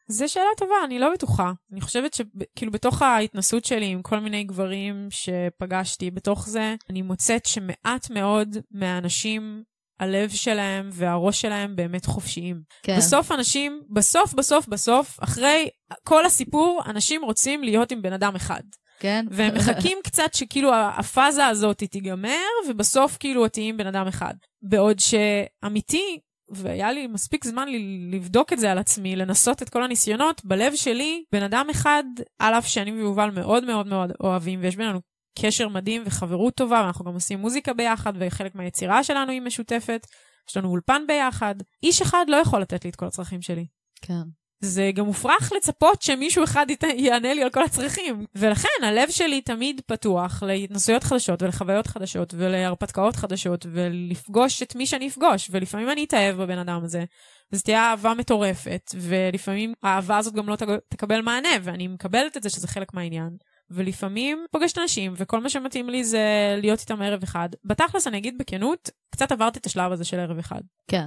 [0.09, 1.53] זו שאלה טובה, אני לא בטוחה.
[1.73, 7.47] אני חושבת שכאילו בתוך ההתנסות שלי עם כל מיני גברים שפגשתי, בתוך זה אני מוצאת
[7.47, 9.63] שמעט מאוד מהאנשים,
[10.01, 12.63] הלב שלהם והראש שלהם באמת חופשיים.
[12.83, 12.97] כן.
[12.97, 15.69] בסוף אנשים, בסוף, בסוף, בסוף, אחרי
[16.05, 18.63] כל הסיפור, אנשים רוצים להיות עם בן אדם אחד.
[19.01, 19.27] כן.
[19.31, 24.35] והם מחכים קצת שכאילו הפאזה הזאת תיגמר, ובסוף כאילו תהיי עם בן אדם אחד.
[24.63, 26.19] בעוד שאמיתי,
[26.51, 27.69] והיה לי מספיק זמן
[28.11, 30.45] לבדוק את זה על עצמי, לנסות את כל הניסיונות.
[30.45, 32.05] בלב שלי, בן אדם אחד,
[32.39, 35.01] על אף שאני ויובל מאוד מאוד מאוד אוהבים, ויש בינינו
[35.39, 40.07] קשר מדהים וחברות טובה, ואנחנו גם עושים מוזיקה ביחד, וחלק מהיצירה שלנו היא משותפת.
[40.51, 41.55] יש לנו אולפן ביחד.
[41.83, 43.67] איש אחד לא יכול לתת לי את כל הצרכים שלי.
[44.03, 44.23] כן.
[44.61, 46.67] זה גם מופרך לצפות שמישהו אחד
[46.97, 48.27] יענה לי על כל הצרכים.
[48.35, 55.09] ולכן הלב שלי תמיד פתוח להתנסויות חדשות ולחוויות חדשות ולהרפתקאות חדשות ולפגוש את מי שאני
[55.09, 55.49] אפגוש.
[55.51, 57.05] ולפעמים אני אתאהב בבן אדם הזה,
[57.53, 60.57] וזו תהיה אהבה מטורפת, ולפעמים האהבה הזאת גם לא
[60.89, 63.37] תקבל מענה, ואני מקבלת את זה שזה חלק מהעניין.
[63.71, 67.49] ולפעמים פוגשת אנשים, וכל מה שמתאים לי זה להיות איתם ערב אחד.
[67.65, 70.61] בתכלס, אני אגיד בכנות, קצת עברתי את השלב הזה של ערב אחד.
[70.91, 71.07] כן.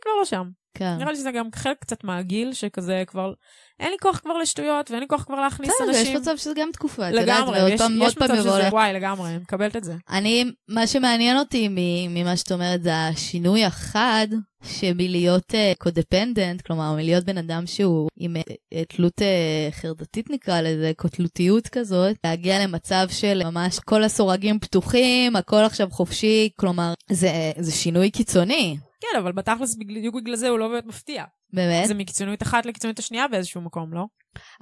[0.00, 0.50] אני כבר לא שם.
[0.74, 0.96] כן.
[0.98, 3.32] נראה לי שזה גם חלק קצת מהגיל, שכזה כבר,
[3.80, 6.02] אין לי כוח כבר לשטויות, ואין לי כוח כבר להכניס בסדר, אנשים.
[6.02, 9.76] בסדר, יש מצב שזה גם תקופה, לגמרי, יש, פעם, יש מצב שזה, וואי, לגמרי, מקבלת
[9.76, 9.94] את זה.
[10.10, 11.68] אני, מה שמעניין אותי
[12.08, 14.26] ממה שאת אומרת, זה השינוי החד,
[14.62, 20.92] שמלהיות קודפנדנט, uh, כלומר, מלהיות בן אדם שהוא עם uh, תלות uh, חרדתית נקרא לזה,
[20.96, 27.72] קוטלותיות כזאת, להגיע למצב של ממש כל הסורגים פתוחים, הכל עכשיו חופשי, כלומר, זה, זה
[27.72, 28.76] שינוי קיצוני.
[29.00, 31.24] כן, אבל בתכלס בדיוק בגלל זה הוא לא באמת מפתיע.
[31.52, 31.88] באמת?
[31.88, 34.04] זה מקיצוניות אחת לקיצוניות השנייה באיזשהו מקום, לא?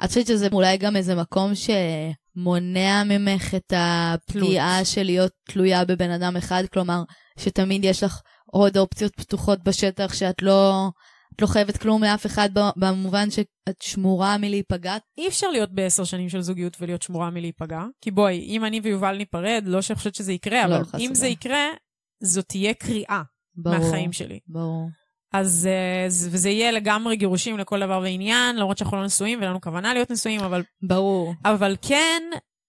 [0.05, 6.11] את חושבת שזה אולי גם איזה מקום שמונע ממך את הפגיעה של להיות תלויה בבן
[6.11, 6.64] אדם אחד?
[6.72, 7.03] כלומר,
[7.38, 10.90] שתמיד יש לך עוד אופציות פתוחות בשטח שאת לא...
[11.37, 13.46] את לא חייבת כלום לאף אחד במובן שאת
[13.83, 14.96] שמורה מלהיפגע?
[15.18, 17.83] אי אפשר להיות בעשר שנים של זוגיות ולהיות שמורה מלהיפגע.
[18.01, 21.27] כי בואי, אם אני ויובל ניפרד, לא שאני חושבת שזה יקרה, לא, אבל אם זה
[21.27, 21.66] יקרה,
[22.20, 23.22] זו תהיה קריאה
[23.59, 24.38] ברור, מהחיים שלי.
[24.47, 24.88] ברור.
[25.33, 29.61] אז אה, וזה יהיה לגמרי גירושים לכל דבר ועניין, למרות שאנחנו לא נשואים ואין לנו
[29.61, 30.62] כוונה להיות נשואים, אבל...
[30.83, 31.35] ברור.
[31.44, 32.23] אבל כן,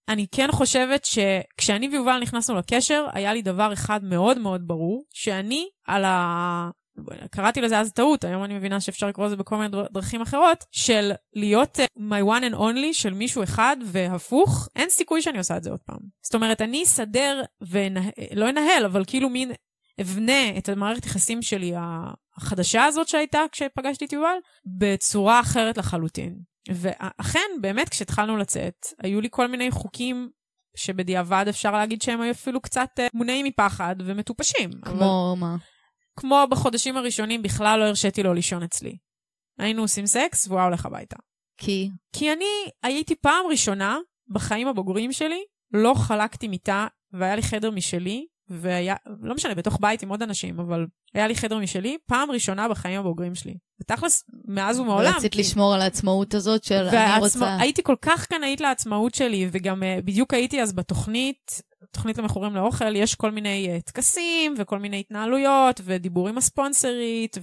[0.10, 5.69] אני כן חושבת שכשאני ויובל נכנסנו לקשר, היה לי דבר אחד מאוד מאוד ברור, שאני
[5.88, 6.69] על ה...
[7.32, 11.12] קראתי לזה אז טעות, היום אני מבינה שאפשר לקרוא לזה בכל מיני דרכים אחרות, של
[11.36, 15.63] להיות uh, my one and only של מישהו אחד והפוך, אין סיכוי שאני עושה את
[15.63, 15.99] זה עוד פעם.
[16.21, 19.52] זאת אומרת, אני אסדר ולא אנהל, אבל כאילו מין
[20.01, 21.73] אבנה את המערכת יחסים שלי
[22.38, 26.39] החדשה הזאת שהייתה כשפגשתי את יובל, בצורה אחרת לחלוטין.
[26.69, 30.29] ואכן, באמת, כשהתחלנו לצאת, היו לי כל מיני חוקים
[30.75, 34.69] שבדיעבד אפשר להגיד שהם היו אפילו קצת uh, מונעים מפחד ומטופשים.
[34.81, 35.39] כמו אבל...
[35.39, 35.55] מה?
[36.19, 38.97] כמו בחודשים הראשונים, בכלל לא הרשיתי לו לישון אצלי.
[39.59, 41.15] היינו עושים סקס והוא היה הולך הביתה.
[41.57, 41.89] כי?
[42.15, 43.97] כי אני הייתי פעם ראשונה
[44.33, 50.03] בחיים הבוגרים שלי, לא חלקתי מיטה והיה לי חדר משלי, והיה, לא משנה, בתוך בית
[50.03, 53.57] עם עוד אנשים, אבל היה לי חדר משלי, פעם ראשונה בחיים הבוגרים שלי.
[53.81, 55.13] ותכלס, מאז ומעולם.
[55.13, 55.39] ורצית כי...
[55.39, 57.05] לשמור על העצמאות הזאת של והעצמא...
[57.05, 57.57] אני רוצה...
[57.59, 62.95] הייתי כל כך קנאית לעצמאות שלי, וגם uh, בדיוק הייתי אז בתוכנית, תוכנית למכורים לאוכל,
[62.95, 67.38] יש כל מיני uh, טקסים, וכל מיני התנהלויות, ודיבור עם הספונסרית,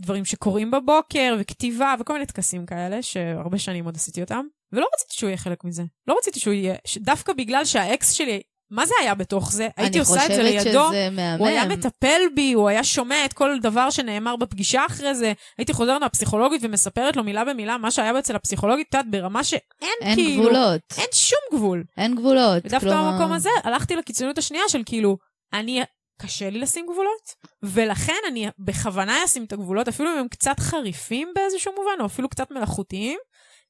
[0.00, 4.44] ודברים שקורים בבוקר, וכתיבה, וכל מיני טקסים כאלה, שהרבה שנים עוד עשיתי אותם.
[4.72, 5.82] ולא רציתי שהוא יהיה חלק מזה.
[6.06, 9.68] לא רציתי שהוא יהיה, דווקא בגלל שהאקס שלי מה זה היה בתוך זה?
[9.76, 10.58] הייתי עושה את זה לידו.
[10.58, 11.38] אני חושבת שזה מהמם.
[11.38, 15.32] הוא היה מטפל בי, הוא היה שומע את כל דבר שנאמר בפגישה אחרי זה.
[15.58, 19.60] הייתי חוזרת מהפסיכולוגית ומספרת לו מילה במילה מה שהיה אצל הפסיכולוגית, את יודעת, ברמה שאין
[19.82, 20.30] אין כאילו...
[20.30, 20.80] אין גבולות.
[20.98, 21.84] אין שום גבול.
[21.96, 22.62] אין גבולות.
[22.64, 23.12] ודווקא כלומר...
[23.12, 25.18] במקום הזה הלכתי לקיצוניות השנייה של כאילו,
[25.52, 25.82] אני...
[26.22, 31.28] קשה לי לשים גבולות, ולכן אני בכוונה אשים את הגבולות, אפילו אם הם קצת חריפים
[31.34, 33.18] באיזשהו מובן, או אפילו קצת מלאכותיים,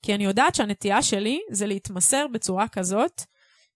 [0.03, 3.23] כי אני יודעת שהנטייה שלי זה להתמסר בצורה כזאת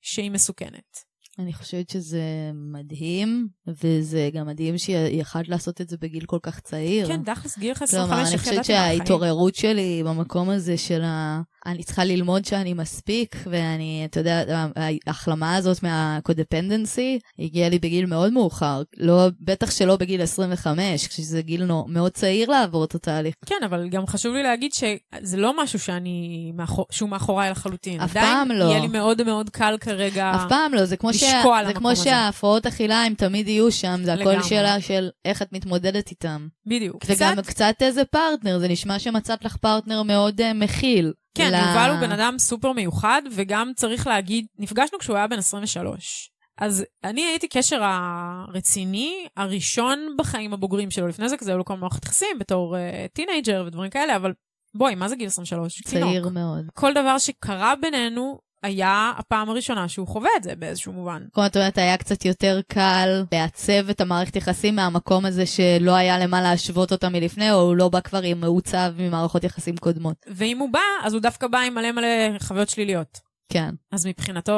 [0.00, 1.09] שהיא מסוכנת.
[1.40, 2.22] אני חושבת שזה
[2.54, 7.06] מדהים, וזה גם מדהים שיכולת לעשות את זה בגיל כל כך צעיר.
[7.06, 11.40] כן, דחס גיל 25 כלומר, אני חושבת שההתעוררות שלי במקום הזה של ה...
[11.66, 14.66] אני צריכה ללמוד שאני מספיק, ואני, אתה יודע,
[15.06, 18.82] ההחלמה הזאת מהקודפנדנסי הגיעה לי בגיל מאוד מאוחר.
[18.96, 23.34] לא, בטח שלא בגיל 25, כשזה גיל נו, מאוד צעיר לעבור את התהליך.
[23.46, 26.52] כן, אבל גם חשוב לי להגיד שזה לא משהו שאני,
[26.90, 28.00] שהוא מאחוריי לחלוטין.
[28.00, 28.54] אף פעם לא.
[28.54, 31.24] עדיין יהיה לי מאוד מאוד קל כרגע אף פעם לא, זה כמו, ש...
[31.66, 36.10] זה כמו שההפרעות אכילה הם תמיד יהיו שם, זה הכל שאלה של איך את מתמודדת
[36.10, 36.48] איתם.
[36.66, 37.04] בדיוק.
[37.06, 41.12] וגם קצת, קצת איזה פרטנר, זה נשמע שמצאת לך פרטנר מאוד uh, מכיל.
[41.34, 41.58] כן, לה...
[41.58, 46.30] יובל הוא בן אדם סופר מיוחד, וגם צריך להגיד, נפגשנו כשהוא היה בן 23.
[46.58, 51.08] אז אני הייתי קשר הרציני הראשון בחיים הבוגרים שלו.
[51.08, 52.78] לפני זה כזה היו לו כל מיני מערכת יחסים בתור uh,
[53.12, 54.32] teenager ודברים כאלה, אבל
[54.74, 55.82] בואי, מה זה גיל 23?
[55.82, 56.32] צעיר צינוק.
[56.32, 56.64] מאוד.
[56.74, 61.22] כל דבר שקרה בינינו היה הפעם הראשונה שהוא חווה את זה באיזשהו מובן.
[61.32, 66.18] כמו את אומרת, היה קצת יותר קל לעצב את המערכת יחסים מהמקום הזה שלא היה
[66.18, 70.16] למה להשוות אותה מלפני, או הוא לא בא כבר עם מעוצב ממערכות יחסים קודמות.
[70.28, 73.29] ואם הוא בא, אז הוא דווקא בא עם מלא מלא חוויות שליליות.
[73.50, 73.70] כן.
[73.92, 74.52] אז מבחינתו...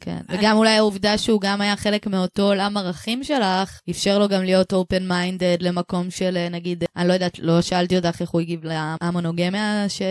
[0.00, 0.38] כן, אני...
[0.38, 4.72] וגם אולי העובדה שהוא גם היה חלק מאותו עולם ערכים שלך, אפשר לו גם להיות
[4.72, 8.60] open minded למקום של נגיד, אני לא יודעת, לא שאלתי אותך איך הוא הגיב
[9.02, 10.02] למונוגמיה ש...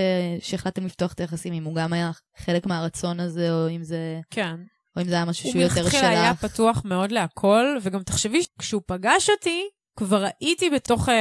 [0.42, 4.20] שהחלטתם לפתוח את היחסים, אם הוא גם היה חלק מהרצון הזה, או אם זה...
[4.30, 4.56] כן.
[4.96, 5.84] או אם זה היה משהו שהוא יותר שלך.
[5.84, 9.64] הוא מלכתחילה היה פתוח מאוד להכל, וגם תחשבי, כשהוא פגש אותי,
[9.96, 11.12] כבר הייתי בתוך uh,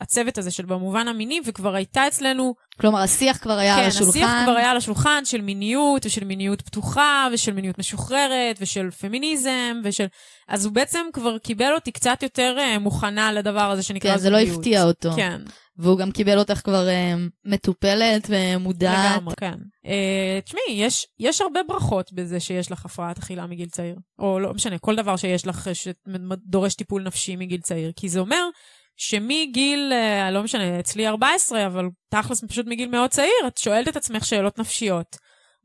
[0.00, 2.54] הצוות הזה של במובן המיני, וכבר הייתה אצלנו...
[2.80, 4.12] כלומר, השיח כבר היה כן, על השולחן.
[4.12, 8.90] כן, השיח כבר היה על השולחן של מיניות, ושל מיניות פתוחה, ושל מיניות משוחררת, ושל
[8.90, 10.06] פמיניזם, ושל...
[10.48, 14.38] אז הוא בעצם כבר קיבל אותי קצת יותר uh, מוכנה לדבר הזה שנקרא כן, זוגיות.
[14.38, 15.10] כן, זה לא הפתיע אותו.
[15.16, 15.40] כן.
[15.80, 19.16] והוא גם קיבל אותך כבר uh, מטופלת ומודעת.
[19.16, 19.54] לגמרי, כן.
[19.86, 23.96] Uh, תשמעי, יש, יש הרבה ברכות בזה שיש לך הפרעת אכילה מגיל צעיר.
[24.18, 27.92] או לא משנה, כל דבר שיש לך שדורש טיפול נפשי מגיל צעיר.
[27.96, 28.44] כי זה אומר
[28.96, 33.96] שמגיל, uh, לא משנה, אצלי 14, אבל תכלס פשוט מגיל מאוד צעיר, את שואלת את
[33.96, 35.16] עצמך שאלות נפשיות,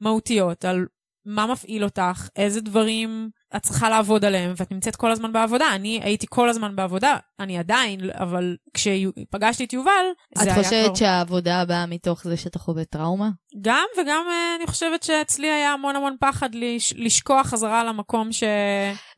[0.02, 0.86] מהותיות, על
[1.26, 5.66] מה מפעיל אותך, איזה דברים את צריכה לעבוד עליהם, ואת נמצאת כל הזמן בעבודה.
[5.76, 9.92] אני הייתי כל הזמן בעבודה, אני עדיין, אבל כשפגשתי את יובל,
[10.38, 10.62] זה היה כבר...
[10.62, 13.30] את חושבת שהעבודה באה מתוך זה שאתה חווה טראומה?
[13.62, 16.94] גם, וגם אה, אני חושבת שאצלי היה המון המון פחד לש...
[16.98, 18.44] לשקוע חזרה למקום ש...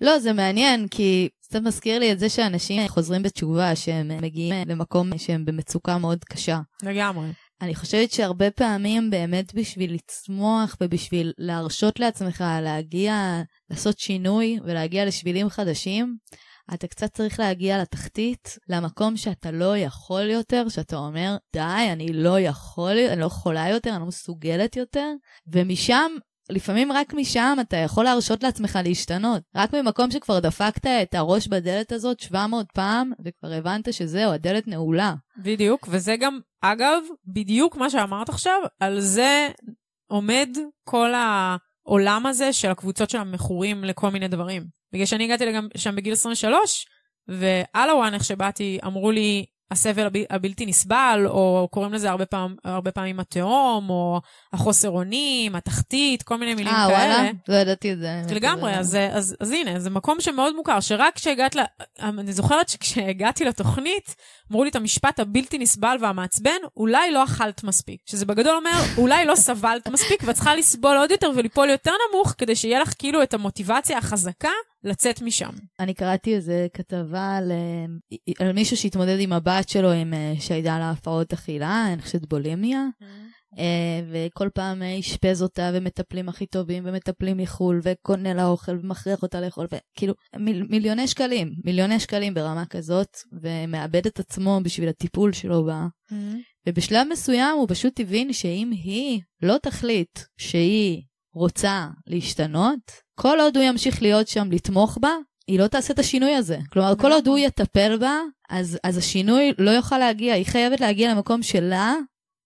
[0.01, 5.17] לא, זה מעניין, כי זה מזכיר לי את זה שאנשים חוזרים בתשובה, שהם מגיעים למקום
[5.17, 6.59] שהם במצוקה מאוד קשה.
[6.83, 7.27] לגמרי.
[7.61, 15.49] אני חושבת שהרבה פעמים באמת בשביל לצמוח ובשביל להרשות לעצמך להגיע, לעשות שינוי ולהגיע לשבילים
[15.49, 16.17] חדשים,
[16.73, 22.39] אתה קצת צריך להגיע לתחתית, למקום שאתה לא יכול יותר, שאתה אומר, די, אני לא
[22.39, 25.13] יכול, אני לא יכולה יותר, אני לא מסוגלת יותר,
[25.47, 26.11] ומשם
[26.49, 29.41] לפעמים רק משם אתה יכול להרשות לעצמך להשתנות.
[29.55, 35.13] רק ממקום שכבר דפקת את הראש בדלת הזאת 700 פעם, וכבר הבנת שזהו, הדלת נעולה.
[35.37, 39.47] בדיוק, וזה גם, אגב, בדיוק מה שאמרת עכשיו, על זה
[40.07, 40.49] עומד
[40.83, 44.63] כל העולם הזה של הקבוצות של המכורים לכל מיני דברים.
[44.93, 46.85] בגלל שאני הגעתי לשם בגיל 23,
[47.27, 52.91] ועל הוואן, איך שבאתי, אמרו לי, הסבל הבלתי נסבל, או קוראים לזה הרבה, פעם, הרבה
[52.91, 54.21] פעמים התהום, או
[54.53, 56.99] החוסר אונים, התחתית, כל מיני מילים 아, כאלה.
[56.99, 57.29] אה, וואלה?
[57.47, 58.21] לא ידעתי את זה.
[58.35, 61.59] לגמרי, אז, אז, אז הנה, זה מקום שמאוד מוכר, שרק כשהגעת, ל...
[61.99, 64.15] אני זוכרת שכשהגעתי לתוכנית,
[64.51, 68.01] אמרו לי את המשפט הבלתי נסבל והמעצבן, אולי לא אכלת מספיק.
[68.05, 72.33] שזה בגדול אומר, אולי לא סבלת מספיק, ואת צריכה לסבול עוד יותר וליפול יותר נמוך,
[72.37, 74.49] כדי שיהיה לך כאילו את המוטיבציה החזקה
[74.83, 75.49] לצאת משם.
[75.79, 77.51] אני קראתי איזה כתבה על,
[78.39, 82.85] על מישהו שהתמודד עם הבת שלו, עם, שהייתה לה הפרעות אכילה, אני חושבת בולימיה.
[83.57, 84.11] Mm-hmm.
[84.11, 89.67] וכל פעם אשפז אותה ומטפלים הכי טובים ומטפלים מחו"ל וקונה לה אוכל ומכריח אותה לאכול
[89.67, 95.87] וכאילו מיל, מיליוני שקלים, מיליוני שקלים ברמה כזאת ומאבד את עצמו בשביל הטיפול שלו בה.
[96.11, 96.37] Mm-hmm.
[96.67, 101.01] ובשלב מסוים הוא פשוט הבין שאם היא לא תחליט שהיא
[101.33, 102.79] רוצה להשתנות,
[103.19, 105.11] כל עוד הוא ימשיך להיות שם לתמוך בה,
[105.47, 106.57] היא לא תעשה את השינוי הזה.
[106.69, 111.13] כלומר, כל עוד הוא יטפל בה, אז, אז השינוי לא יוכל להגיע, היא חייבת להגיע
[111.13, 111.95] למקום שלה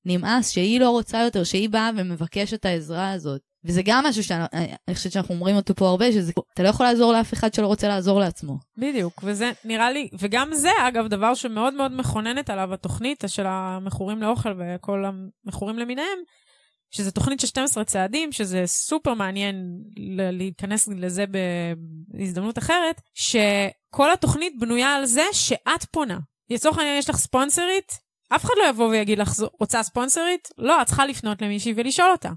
[0.05, 3.41] נמאס, שהיא לא רוצה יותר, שהיא באה ומבקשת את העזרה הזאת.
[3.65, 7.13] וזה גם משהו שאני חושבת שאנחנו אומרים אותו פה הרבה, שזה, אתה לא יכול לעזור
[7.13, 8.57] לאף אחד שלא רוצה לעזור לעצמו.
[8.77, 14.21] בדיוק, וזה נראה לי, וגם זה אגב דבר שמאוד מאוד מכוננת עליו התוכנית של המכורים
[14.21, 16.19] לאוכל וכל המכורים למיניהם,
[16.91, 19.77] שזה תוכנית של 12 צעדים, שזה סופר מעניין
[20.31, 21.25] להיכנס לזה
[22.07, 26.19] בהזדמנות אחרת, שכל התוכנית בנויה על זה שאת פונה.
[26.49, 27.91] לצורך העניין יש לך ספונסרית,
[28.35, 30.49] אף אחד לא יבוא ויגיד לך, רוצה ספונסרית?
[30.57, 32.29] לא, את צריכה לפנות למישהי ולשאול אותה.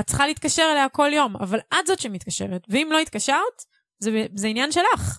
[0.00, 3.64] את צריכה להתקשר אליה כל יום, אבל את זאת שמתקשרת, ואם לא התקשרת,
[3.98, 5.18] זה, זה עניין שלך.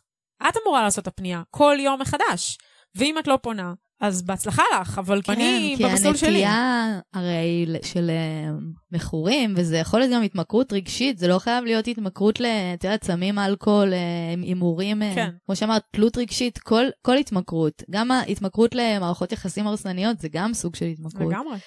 [0.50, 2.58] את אמורה לעשות את הפנייה כל יום מחדש.
[2.96, 6.30] ואם את לא פונה, אז בהצלחה לך, אבל כן, אני במסלול שלי.
[6.30, 11.64] כי הנטייה הרי של uh, מכורים, וזה יכול להיות גם התמכרות רגשית, זה לא חייב
[11.64, 12.46] להיות התמכרות ל...
[12.74, 15.30] את יודעת, סמים, אלכוהול, אה, הימורים, uh, כן.
[15.46, 17.84] כמו שאמרת, תלות רגשית, כל, כל התמכרות.
[17.90, 21.34] גם ההתמכרות למערכות יחסים הרסניות זה גם סוג של התמכרות.
[21.34, 21.58] לגמרי.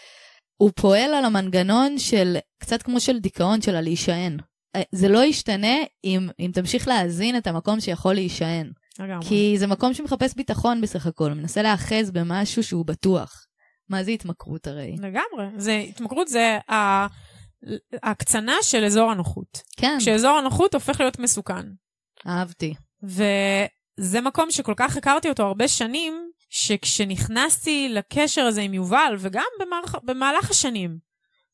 [0.57, 4.37] הוא פועל על המנגנון של, קצת כמו של דיכאון, של הלהישען.
[4.93, 8.71] זה לא ישתנה אם, אם תמשיך להאזין את המקום שיכול להישען.
[8.99, 9.29] לגמרי.
[9.29, 13.47] כי זה מקום שמחפש ביטחון בסך הכל, מנסה להאחז במשהו שהוא בטוח.
[13.89, 14.97] מה זה התמכרות הרי?
[14.99, 15.47] לגמרי.
[15.57, 17.07] זה, התמכרות זה ה...
[18.03, 19.63] ההקצנה של אזור הנוחות.
[19.77, 19.97] כן.
[20.01, 21.67] כשאזור הנוחות הופך להיות מסוכן.
[22.27, 22.75] אהבתי.
[23.03, 29.97] וזה מקום שכל כך הכרתי אותו הרבה שנים, שכשנכנסתי לקשר הזה עם יובל, וגם במהלך,
[30.03, 30.99] במהלך השנים,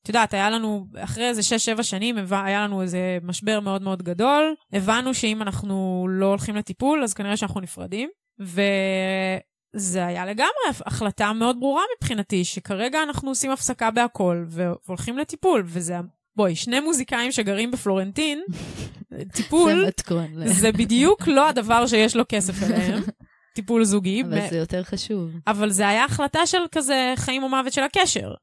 [0.03, 4.55] את יודעת, היה לנו, אחרי איזה 6-7 שנים, היה לנו איזה משבר מאוד מאוד גדול.
[4.73, 8.09] הבנו שאם אנחנו לא הולכים לטיפול, אז כנראה שאנחנו נפרדים.
[8.41, 10.51] וזה היה לגמרי
[10.87, 15.97] החלטה מאוד ברורה מבחינתי, שכרגע אנחנו עושים הפסקה בהכל והולכים לטיפול, וזה,
[16.37, 18.43] בואי, שני מוזיקאים שגרים בפלורנטין,
[19.37, 20.47] טיפול, זה מתכון.
[20.47, 23.03] זה בדיוק לא הדבר שיש לו כסף אליהם.
[23.55, 24.23] טיפול זוגי.
[24.23, 25.31] אבל זה יותר חשוב.
[25.47, 28.35] אבל זה היה החלטה של כזה חיים או מוות של הקשר.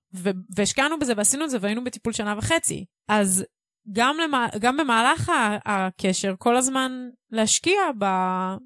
[0.56, 2.86] והשקענו בזה ועשינו את זה והיינו בטיפול שנה וחצי.
[3.08, 3.46] אז
[3.91, 5.32] גם, למה, גם במהלך
[5.65, 6.91] הקשר, כל הזמן
[7.32, 8.06] להשקיע ב,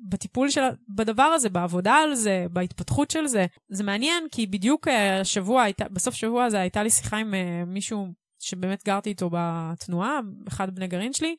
[0.09, 0.61] בטיפול של,
[0.95, 3.45] בדבר הזה, בעבודה על זה, בהתפתחות של זה.
[3.69, 7.63] זה מעניין, כי בדיוק אה, השבוע, הייתה, בסוף שבוע הזה הייתה לי שיחה עם אה,
[7.67, 8.07] מישהו
[8.39, 11.35] שבאמת גרתי איתו בתנועה, אחד בני גרעין שלי,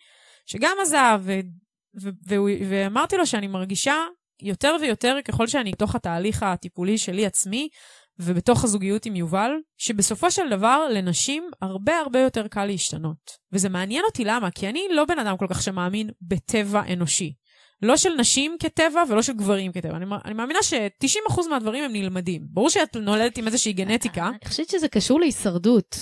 [0.47, 1.41] שגם עזב, ו,
[2.03, 2.35] ו, ו,
[2.71, 3.95] ואמרתי לו שאני מרגישה
[4.43, 7.69] יותר ויותר ככל שאני בתוך התהליך הטיפולי שלי עצמי,
[8.19, 13.31] ובתוך הזוגיות עם יובל, שבסופו של דבר לנשים הרבה הרבה יותר קל להשתנות.
[13.53, 17.35] וזה מעניין אותי למה, כי אני לא בן אדם כל כך שמאמין בטבע אנושי.
[17.83, 19.97] לא של נשים כטבע ולא של גברים כטבע.
[19.97, 22.43] אני, אני מאמינה ש-90% מהדברים הם נלמדים.
[22.51, 24.29] ברור שאת נולדת עם איזושהי גנטיקה.
[24.29, 25.97] אני חושבת שזה קשור להישרדות.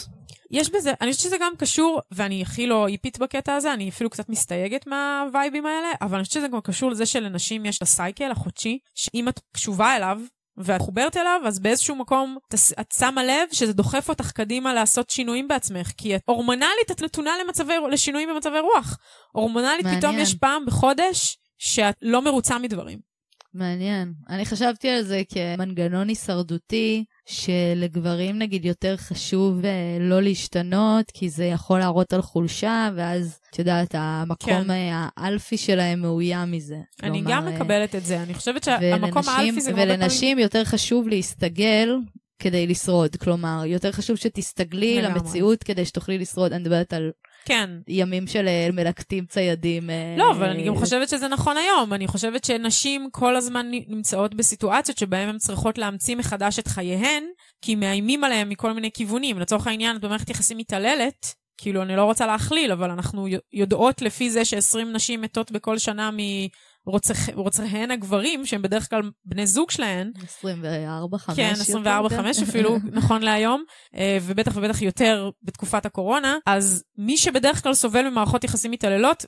[0.51, 4.11] יש בזה, אני חושבת שזה גם קשור, ואני הכי לא איפית בקטע הזה, אני אפילו
[4.11, 8.31] קצת מסתייגת מהווייבים האלה, אבל אני חושבת שזה גם קשור לזה שלנשים יש את הסייקל
[8.31, 10.21] החודשי, שאם את קשובה אליו,
[10.57, 12.37] ואת חוברת אליו, אז באיזשהו מקום
[12.81, 17.31] את שמה לב שזה דוחף אותך קדימה לעשות שינויים בעצמך, כי את הורמונלית את נתונה
[17.45, 18.99] למצבי, לשינויים במצבי רוח.
[19.33, 20.01] הורמונלית מעניין.
[20.01, 22.99] פתאום יש פעם בחודש שאת לא מרוצה מדברים.
[23.55, 24.13] מעניין.
[24.29, 31.45] אני חשבתי על זה כמנגנון הישרדותי, שלגברים נגיד יותר חשוב אה, לא להשתנות, כי זה
[31.45, 35.01] יכול להראות על חולשה, ואז, את יודעת, המקום כן.
[35.17, 36.79] האלפי שלהם מאוים מזה.
[37.03, 39.73] אני כלומר, גם אה, מקבלת את זה, אני חושבת שהמקום האלפי זה...
[39.77, 40.39] ולנשים פעמים...
[40.39, 41.97] יותר חשוב להסתגל
[42.39, 43.17] כדי לשרוד.
[43.17, 46.53] כלומר, יותר חשוב שתסתגלי למציאות כדי שתוכלי לשרוד.
[46.53, 47.11] אני מדברת על
[47.45, 47.71] כן.
[47.89, 49.91] ימים של אה, מלקטים ציידים.
[49.91, 51.93] אה, לא, אבל אני גם חושבת שזה נכון היום.
[51.93, 57.25] אני חושבת שנשים כל הזמן נמצאות בסיטואציות שבהן הן צריכות להמציא מחדש את חייהן,
[57.63, 59.39] כי מאיימים עליהן מכל מיני כיוונים.
[59.39, 64.31] לצורך העניין, את במערכת יחסים מתעללת, כאילו, אני לא רוצה להכליל, אבל אנחנו יודעות לפי
[64.31, 66.11] זה ש-20 נשים מתות בכל שנה
[66.91, 70.11] רוצח, רוצחיהן הגברים, שהם בדרך כלל בני זוג שלהן.
[70.25, 73.65] 24, 5 כן, 24, 5 אפילו, נכון להיום,
[73.95, 76.39] אה, ובטח ובטח יותר בתקופת הקורונה.
[76.47, 79.25] אז מי שבדרך כלל סובל ממערכות יחסים מתעללות,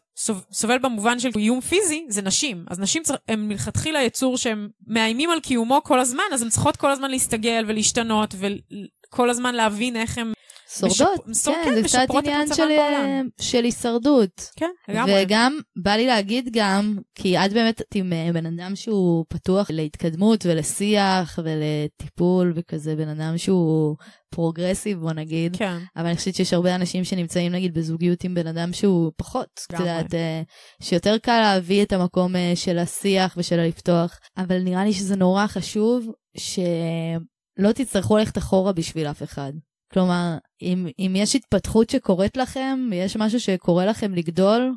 [0.53, 2.65] סובל במובן של איום פיזי, זה נשים.
[2.71, 6.91] אז נשים הם מלכתחילה יצור שהם מאיימים על קיומו כל הזמן, אז הן צריכות כל
[6.91, 10.33] הזמן להסתגל ולהשתנות וכל הזמן להבין איך הם
[10.79, 11.45] שורדות, משפ...
[11.45, 14.51] כן, כן, זה קצת עניין של, אה, של הישרדות.
[14.57, 15.23] כן, לגמרי.
[15.25, 20.47] וגם, בא לי להגיד גם, כי את באמת עם אה, בן אדם שהוא פתוח להתקדמות
[20.47, 23.97] ולשיח ולטיפול וכזה, בן אדם שהוא
[24.31, 25.57] progressive, בוא נגיד.
[25.57, 25.79] כן.
[25.97, 29.81] אבל אני חושבת שיש הרבה אנשים שנמצאים נגיד בזוגיות עם בן אדם שהוא פחות, את
[29.81, 30.43] יודעת, אה,
[30.83, 36.07] שיותר קל להביא את המקום של השיח ושל הלפתוח, אבל נראה לי שזה נורא חשוב
[36.37, 39.53] שלא תצטרכו ללכת אחורה בשביל אף אחד.
[39.93, 44.73] כלומר, אם, אם יש התפתחות שקורית לכם, יש משהו שקורה לכם לגדול,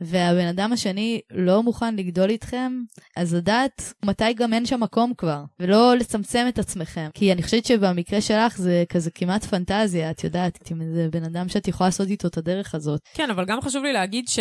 [0.00, 2.72] והבן אדם השני לא מוכן לגדול איתכם,
[3.16, 7.08] אז לדעת מתי גם אין שם מקום כבר, ולא לצמצם את עצמכם.
[7.14, 11.48] כי אני חושבת שבמקרה שלך זה כזה כמעט פנטזיה, את יודעת, אם זה בן אדם
[11.48, 13.00] שאת יכולה לעשות איתו את הדרך הזאת.
[13.14, 14.38] כן, אבל גם חשוב לי להגיד ש...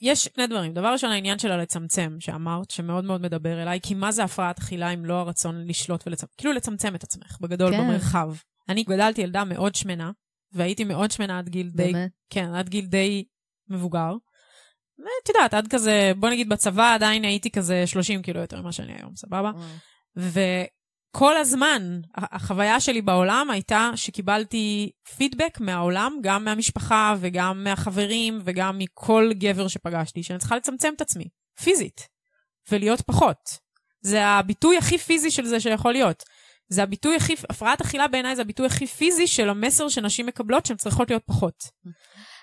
[0.00, 0.72] יש שני דברים.
[0.74, 4.90] דבר ראשון, העניין של הלצמצם, שאמרת, שמאוד מאוד מדבר אליי, כי מה זה הפרעת אכילה
[4.90, 6.32] אם לא הרצון לשלוט ולצמצם?
[6.38, 7.78] כאילו לצמצם את עצמך, בגדול, כן.
[7.78, 8.32] במרחב.
[8.70, 10.10] אני גדלתי ילדה מאוד שמנה,
[10.52, 11.92] והייתי מאוד שמנה עד גיל די...
[11.92, 12.10] באמת?
[12.30, 13.24] כן, עד גיל די
[13.68, 14.12] מבוגר.
[14.98, 18.92] ואת יודעת, עד כזה, בוא נגיד בצבא עדיין הייתי כזה 30 קילו יותר ממה שאני
[18.92, 19.50] היום, סבבה?
[20.16, 29.30] וכל הזמן, החוויה שלי בעולם הייתה שקיבלתי פידבק מהעולם, גם מהמשפחה וגם מהחברים וגם מכל
[29.34, 31.28] גבר שפגשתי, שאני צריכה לצמצם את עצמי,
[31.62, 32.08] פיזית,
[32.70, 33.58] ולהיות פחות.
[34.02, 36.22] זה הביטוי הכי פיזי של זה שיכול להיות.
[36.70, 40.76] זה הביטוי הכי, הפרעת אכילה בעיניי זה הביטוי הכי פיזי של המסר שנשים מקבלות שהן
[40.76, 41.64] צריכות להיות פחות.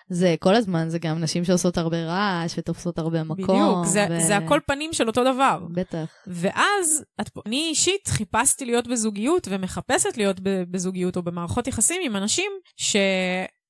[0.10, 3.36] זה כל הזמן, זה גם נשים שעושות הרבה רעש ותופסות הרבה מקום.
[3.44, 4.20] בדיוק, זה, ו...
[4.22, 5.60] זה הכל פנים של אותו דבר.
[5.70, 6.06] בטח.
[6.28, 12.52] ואז, את, אני אישית חיפשתי להיות בזוגיות ומחפשת להיות בזוגיות או במערכות יחסים עם אנשים
[12.78, 12.96] ש...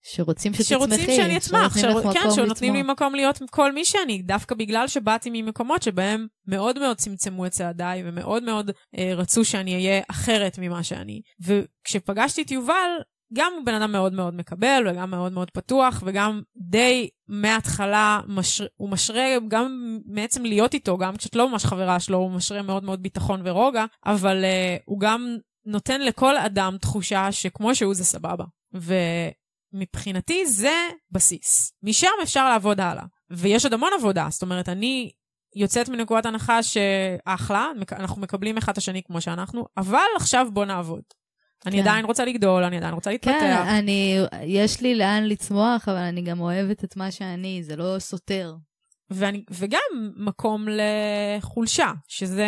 [0.03, 2.13] שרוצים שתצמחי, שרוצים שאני אצמח, שר...
[2.13, 6.97] כן, שנותנים לי מקום להיות כל מי שאני, דווקא בגלל שבאתי ממקומות שבהם מאוד מאוד
[6.97, 11.21] צמצמו את צעדיי ומאוד מאוד אה, רצו שאני אהיה אחרת ממה שאני.
[11.41, 12.89] וכשפגשתי את יובל,
[13.33, 18.65] גם הוא בן אדם מאוד מאוד מקבל וגם מאוד מאוד פתוח וגם די מההתחלה משר...
[18.75, 22.83] הוא משרה גם מעצם להיות איתו, גם כשאת לא ממש חברה שלו, הוא משרה מאוד
[22.83, 28.45] מאוד ביטחון ורוגע, אבל uh, הוא גם נותן לכל אדם תחושה שכמו שהוא זה סבבה.
[28.75, 28.93] ו...
[29.73, 31.73] מבחינתי זה בסיס.
[31.83, 33.03] משם אפשר לעבוד הלאה.
[33.31, 35.11] ויש עוד המון עבודה, זאת אומרת, אני
[35.55, 41.01] יוצאת מנקודת הנחה שאחלה, אנחנו מקבלים אחד את השני כמו שאנחנו, אבל עכשיו בוא נעבוד.
[41.59, 41.69] כן.
[41.69, 43.31] אני עדיין רוצה לגדול, אני עדיין רוצה להתפתח.
[43.39, 47.95] כן, אני, יש לי לאן לצמוח, אבל אני גם אוהבת את מה שאני, זה לא
[47.99, 48.55] סותר.
[49.09, 52.47] ואני, וגם מקום לחולשה, שזה,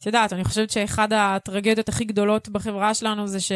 [0.00, 3.52] את יודעת, אני חושבת שאחד הטרגדיות הכי גדולות בחברה שלנו זה ש...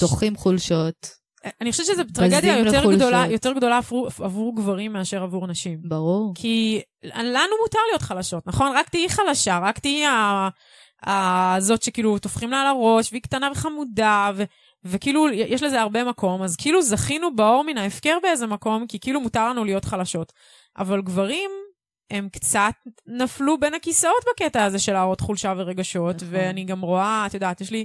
[0.00, 1.19] דוחים חולשות.
[1.60, 5.78] אני חושבת שזו טרגדיה יותר גדולה, יותר גדולה עבור, עבור גברים מאשר עבור נשים.
[5.82, 6.32] ברור.
[6.34, 8.72] כי לנו מותר להיות חלשות, נכון?
[8.74, 10.06] רק תהיי חלשה, רק תהיי
[11.06, 14.44] הזאת שכאילו טופחים לה על הראש, והיא קטנה וחמודה, ו,
[14.84, 19.20] וכאילו יש לזה הרבה מקום, אז כאילו זכינו באור מן ההפקר באיזה מקום, כי כאילו
[19.20, 20.32] מותר לנו להיות חלשות.
[20.78, 21.50] אבל גברים,
[22.10, 22.72] הם קצת
[23.06, 26.28] נפלו בין הכיסאות בקטע הזה של להראות חולשה ורגשות, נכון.
[26.30, 27.84] ואני גם רואה, את יודעת, יש לי...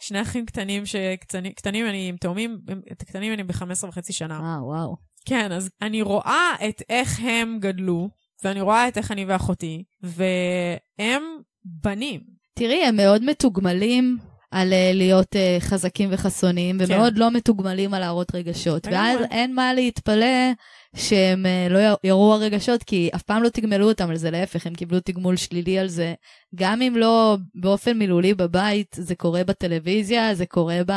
[0.00, 2.60] שני אחים קטנים שקטנים אני עם תאומים,
[2.92, 4.40] את הקטנים אני ב-15 וחצי שנה.
[4.40, 4.96] אה, וואו.
[5.24, 8.08] כן, אז אני רואה את איך הם גדלו,
[8.44, 11.22] ואני רואה את איך אני ואחותי, והם
[11.64, 12.20] בנים.
[12.54, 14.18] תראי, הם מאוד מתוגמלים
[14.54, 16.84] על אה, להיות אה, חזקים וחסונים, כן.
[16.94, 18.86] ומאוד לא מתוגמלים על להראות רגשות.
[18.86, 20.52] ואז אין מה להתפלא
[20.96, 24.74] שהם אה, לא יראו הרגשות, כי אף פעם לא תגמלו אותם על זה, להפך, הם
[24.74, 26.14] קיבלו תגמול שלילי על זה.
[26.54, 30.92] גם אם לא באופן מילולי בבית, זה קורה בטלוויזיה, זה קורה ב,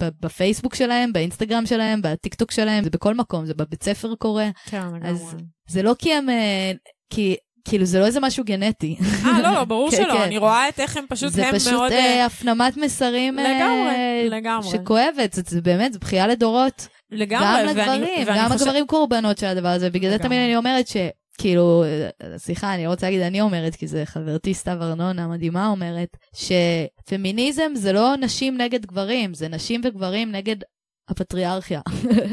[0.00, 4.48] ב, בפייסבוק שלהם, באינסטגרם שלהם, בטיקטוק שלהם, זה בכל מקום, זה בבית ספר קורה.
[4.70, 4.82] כן.
[5.02, 5.34] אז
[5.68, 6.26] זה לא כי הם...
[7.10, 7.36] כי...
[7.68, 8.96] כאילו זה לא איזה משהו גנטי.
[9.24, 10.14] אה, לא, לא, ברור כן, שלא.
[10.14, 10.22] כן.
[10.22, 11.92] אני רואה את איך הם פשוט, זה הם פשוט מאוד...
[11.92, 14.68] אה, אה, הפנמת מסרים אה, לגמרי, לגמרי.
[14.70, 16.88] שכואבת, זה, זה באמת, זה בכייה לדורות.
[17.10, 20.18] לגמרי, גם ואני- לגברים, ואני גם חושב- הגברים קורבנות של הדבר הזה, בגלל זה.
[20.18, 20.96] תמיד אני אומרת ש...
[21.40, 21.84] כאילו,
[22.36, 27.70] סליחה, אני לא רוצה להגיד אני אומרת, כי זה חברתי סתיו ארנונה המדהימה אומרת, שפמיניזם
[27.74, 30.56] זה לא נשים נגד גברים, זה נשים וגברים נגד
[31.08, 31.80] הפטריארכיה.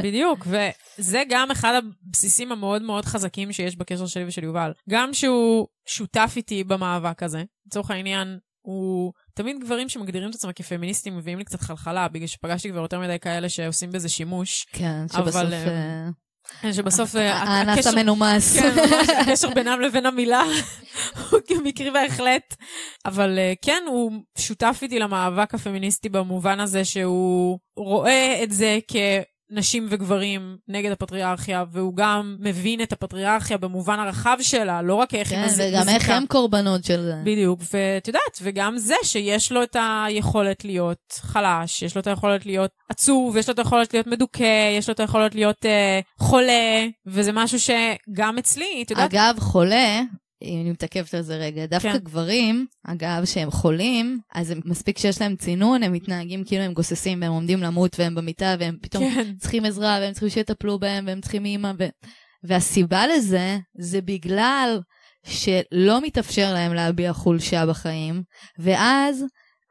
[0.04, 4.72] בדיוק, וזה גם אחד הבסיסים המאוד מאוד חזקים שיש בקשר שלי ושל יובל.
[4.90, 11.18] גם שהוא שותף איתי במאבק הזה, לצורך העניין, הוא תמיד גברים שמגדירים את עצמם כפמיניסטים
[11.18, 14.66] מביאים לי קצת חלחלה, בגלל שפגשתי כבר יותר מדי כאלה שעושים בזה שימוש.
[14.72, 15.52] כן, אבל, שבסוף...
[15.54, 16.10] אה, אה,
[16.74, 18.60] שבסוף אה, האנס הקשר- המנומס.
[18.60, 20.44] כן, ממש, הקשר בינם לבין המילה
[21.30, 22.56] הוא מקרי בהחלט.
[23.06, 28.80] אבל אה, כן, הוא שותף איתי למאבק הפמיניסטי במובן הזה שהוא רואה את זה
[29.50, 35.32] כנשים וגברים נגד הפטריארכיה, והוא גם מבין את הפטריארכיה במובן הרחב שלה, לא רק איך
[35.32, 36.16] היא כן, מז- וגם איך מזיקה.
[36.18, 37.14] הם קורבנות של זה.
[37.24, 42.46] בדיוק, ואת יודעת, וגם זה שיש לו את היכולת להיות חלש, יש לו את היכולת
[42.46, 46.86] להיות עצוב, יש לו את היכולת להיות מדוכא, יש לו את היכולת להיות אה, חולה,
[47.06, 50.02] וזה משהו שגם אצלי, את יודעת, אגב, חולה,
[50.42, 51.98] אם אני מתעכבת על זה רגע, דווקא כן.
[51.98, 57.22] גברים, אגב, שהם חולים, אז הם, מספיק שיש להם צינון, הם מתנהגים כאילו הם גוססים
[57.22, 61.22] והם עומדים למות והם במיטה והם פתאום כן, צריכים עזרה והם צריכים שיטפלו בהם והם
[61.22, 61.72] צריכים אימא.
[61.80, 61.84] ו...
[62.44, 64.80] והסיבה לזה, זה בגלל
[65.26, 68.24] שלא מתאפשר להם להביע חולשה בחיים,
[68.60, 69.26] ואז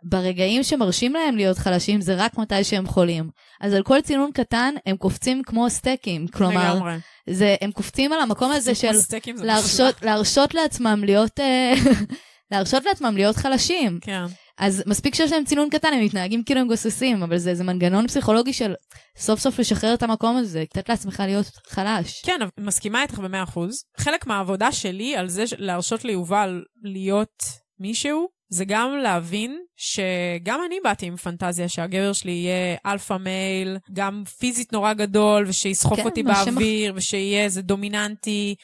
[0.05, 3.31] ברגעים שמרשים להם להיות חלשים זה רק מתי שהם חולים.
[3.61, 6.93] אז על כל צינון קטן הם קופצים כמו סטייקים, כלומר, לגמרי.
[7.31, 8.93] זה, הם קופצים על המקום הזה של
[9.37, 10.03] להרשות.
[10.03, 11.75] להרשות לעצמם להיות, אה,
[12.53, 13.99] להרשות לעצמם להיות חלשים.
[14.01, 14.25] כן,
[14.59, 18.07] אז מספיק שיש להם צינון קטן, הם מתנהגים כאילו הם גוססים, אבל זה איזה מנגנון
[18.07, 18.75] פסיכולוגי של
[19.19, 22.23] סוף סוף לשחרר את המקום הזה, לתת לעצמך להיות חלש.
[22.25, 23.85] כן, מסכימה איתך במאה אחוז.
[23.97, 27.43] חלק מהעבודה שלי על זה להרשות ליובל להיות
[27.81, 34.23] מישהו, זה גם להבין שגם אני באתי עם פנטזיה שהגבר שלי יהיה alpha male, גם
[34.39, 38.55] פיזית נורא גדול, ושיסחוב כן, אותי מה שמח- באוויר, ושיהיה איזה דומיננטי.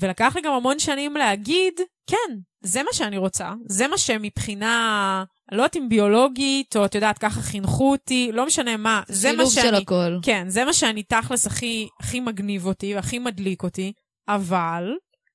[0.00, 1.72] ולקח לי גם המון שנים להגיד,
[2.06, 3.52] כן, זה מה שאני רוצה.
[3.68, 8.76] זה מה שמבחינה, לא יודעת אם ביולוגית, או את יודעת, ככה חינכו אותי, לא משנה
[8.76, 9.76] מה, זה מה שילוב של שאני...
[9.76, 10.18] הכל.
[10.22, 13.92] כן, זה מה שאני תכלס הכי, הכי מגניב אותי והכי מדליק אותי,
[14.28, 14.92] אבל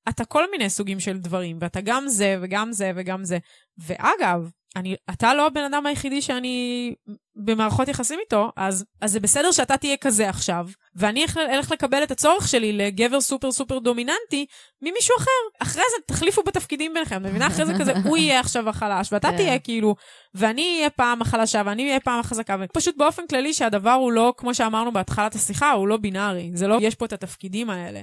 [0.10, 3.38] אתה כל מיני סוגים של דברים, ואתה גם זה וגם זה וגם זה.
[3.78, 6.93] ואגב, אני, אתה לא הבן אדם היחידי שאני
[7.36, 12.12] במערכות יחסים איתו, אז, אז זה בסדר שאתה תהיה כזה עכשיו, ואני אלך- לקבל את
[12.12, 14.45] הצורך שלי לגבר סופר סופר דומיננטי
[14.82, 15.32] ממישהו אחר.
[15.60, 17.47] אחרי זה תחליפו בתפקידים ביניכם, מבינה?
[17.47, 19.36] אחרי זה כזה, הוא יהיה עכשיו החלש, ואתה כן.
[19.36, 19.95] תהיה כאילו,
[20.34, 24.56] ואני אהיה פעם החלשה, ואני אהיה פעם החזקה, ופשוט באופן כללי שהדבר הוא לא, כמו
[24.56, 28.02] שאמרנו בהתחלת השיחה, הוא לא בינארי, זה לא, יש פה את התפקידים האלה.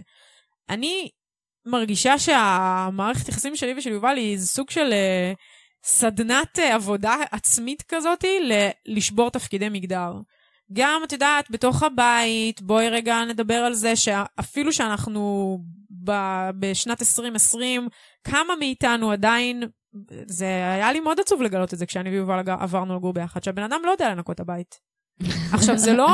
[0.70, 1.08] אני
[1.70, 5.32] מרגישה שהמערכת יחסים שלי ושל יובל היא סוג של אה,
[5.84, 10.12] סדנת אה, עבודה עצמית כזאתי ל- לשבור תפקידי מגדר.
[10.72, 15.58] גם, את יודעת, בתוך הבית, בואי רגע נדבר על זה שאפילו שאנחנו
[16.04, 17.88] ב- בשנת 2020,
[18.24, 19.62] כמה מאיתנו עדיין,
[20.26, 23.80] זה היה לי מאוד עצוב לגלות את זה כשאני ויובל עברנו לגור ביחד, שהבן אדם
[23.84, 24.88] לא יודע לנקות הבית.
[25.52, 26.08] עכשיו, זה לא,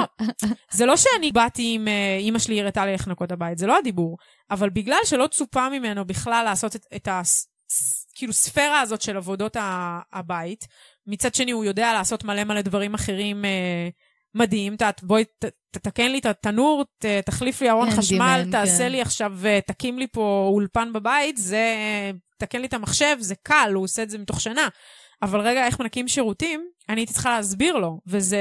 [0.71, 3.79] זה לא שאני באתי עם אה, אימא שלי הראתה לי איך לנקות הבית, זה לא
[3.79, 4.17] הדיבור.
[4.51, 7.21] אבל בגלל שלא צופה ממנו בכלל לעשות את, את ה...
[7.25, 10.65] ס- ס- כאילו ספירה הזאת של עבודות ה- הבית,
[11.07, 13.89] מצד שני הוא יודע לעשות מלא מלא דברים אחרים אה,
[14.35, 14.77] מדהים.
[14.77, 18.79] ת, בואי ת, תתקן לי את התנור, ת, תחליף לי ארון כן, חשמל, דימן, תעשה
[18.85, 18.93] כן.
[18.93, 21.65] לי עכשיו, אה, תקים לי פה אולפן בבית, זה...
[22.39, 24.69] תקן לי את המחשב, זה קל, הוא עושה את זה מתוך שנה.
[25.23, 28.39] אבל רגע, איך מנקים שירותים, אני הייתי צריכה להסביר לו, וזה...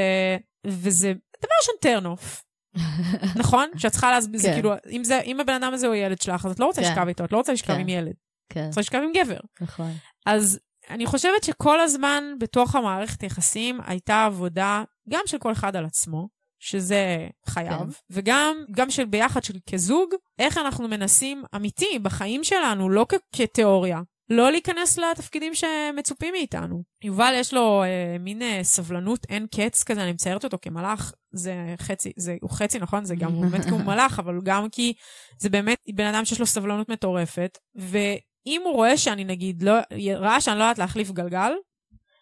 [0.68, 1.76] וזה דבר ראשון
[2.16, 2.44] turn off.
[3.40, 3.70] נכון?
[3.78, 4.54] שאת צריכה להסביר, זה כן.
[4.54, 6.88] כאילו, אם, זה, אם הבן אדם הזה הוא ילד שלך, אז את לא רוצה כן.
[6.92, 7.80] לשכב איתו, את לא רוצה לשכב כן.
[7.80, 8.14] עם ילד,
[8.50, 9.40] כן, רוצה לשכב עם גבר.
[9.62, 9.92] נכון.
[10.26, 10.60] אז
[10.90, 16.28] אני חושבת שכל הזמן בתוך המערכת יחסים הייתה עבודה גם של כל אחד על עצמו,
[16.60, 17.86] שזה חייב, כן.
[18.10, 20.10] וגם גם של ביחד של כזוג,
[20.40, 24.02] איך אנחנו מנסים אמיתי בחיים שלנו, לא כ- כתיאוריה.
[24.30, 26.84] לא להיכנס לתפקידים שמצופים מאיתנו.
[27.04, 31.54] יובל יש לו אה, מין אה, סבלנות אין קץ כזה, אני מציירת אותו כמלאך, זה
[31.78, 34.94] חצי, זה, הוא חצי נכון, זה גם הוא באמת כי הוא מלאך, אבל גם כי
[35.40, 39.74] זה באמת בן אדם שיש לו סבלנות מטורפת, ואם הוא רואה שאני נגיד, לא,
[40.16, 41.54] ראה שאני לא יודעת להחליף גלגל,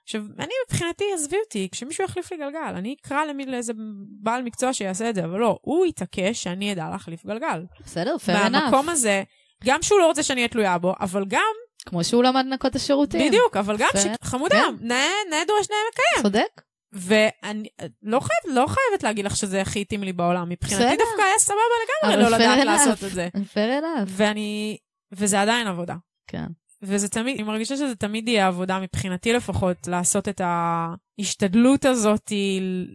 [0.03, 3.73] עכשיו, אני מבחינתי, עזבי אותי, כשמישהו יחליף לי גלגל, אני אקרא למי, לאיזה
[4.21, 7.65] בעל מקצוע שיעשה את זה, אבל לא, הוא יתעקש שאני אדע להחליף גלגל.
[7.85, 8.31] בסדר, fair enough.
[8.31, 9.23] והמקום הזה,
[9.63, 11.53] גם שהוא לא רוצה שאני אהיה תלויה בו, אבל גם,
[11.83, 13.27] כמו שהוא למד לנקות את השירותים.
[13.27, 14.05] בדיוק, אבל גם, ש...
[14.23, 14.87] חמודה, כן.
[14.87, 16.23] נאה נאה דורש נאה מקיים.
[16.23, 16.61] צודק.
[16.93, 17.69] ואני
[18.03, 20.49] לא, חייב, לא חייבת להגיד לך שזה הכי התאים לי בעולם.
[20.49, 20.95] מבחינתי בסדר.
[20.97, 21.61] דווקא היה סבבה
[22.03, 22.65] לגמרי לא לדעת.
[22.65, 23.27] לעשות את זה.
[23.53, 24.07] fair enough.
[24.07, 24.77] ואני,
[25.11, 25.95] וזה עדיין עבודה.
[26.27, 26.45] כן.
[26.83, 32.31] וזה תמיד, אני מרגישה שזה תמיד יהיה עבודה, מבחינתי לפחות, לעשות את ההשתדלות הזאת,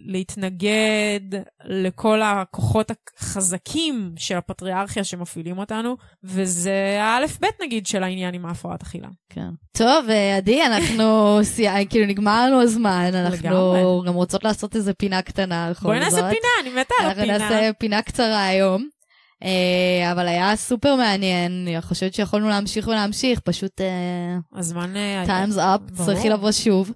[0.07, 1.20] להתנגד
[1.64, 9.09] לכל הכוחות החזקים של הפטריארכיה שמפעילים אותנו, וזה האלף-בית נגיד של העניין עם ההפרעת אכילה.
[9.28, 9.49] כן.
[9.72, 11.39] טוב, אה, עדי, אנחנו,
[11.91, 13.80] כאילו נגמר לנו הזמן, אנחנו לגמרי.
[14.07, 16.16] גם רוצות לעשות איזה פינה קטנה בואי נעשה.
[16.16, 17.39] פינה, אני מתה על אנחנו הפינה.
[17.39, 18.95] נעשה פינה קצרה היום.
[19.43, 24.95] אה, אבל היה סופר מעניין, אני חושבת שיכולנו להמשיך ולהמשיך, פשוט אה, הזמן...
[25.26, 26.07] time's up, ברור.
[26.07, 26.93] צריכי לבוא שוב.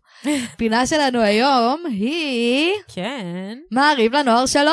[0.57, 3.59] פינה שלנו היום היא כן.
[3.71, 4.67] מעריב לנוער שלום!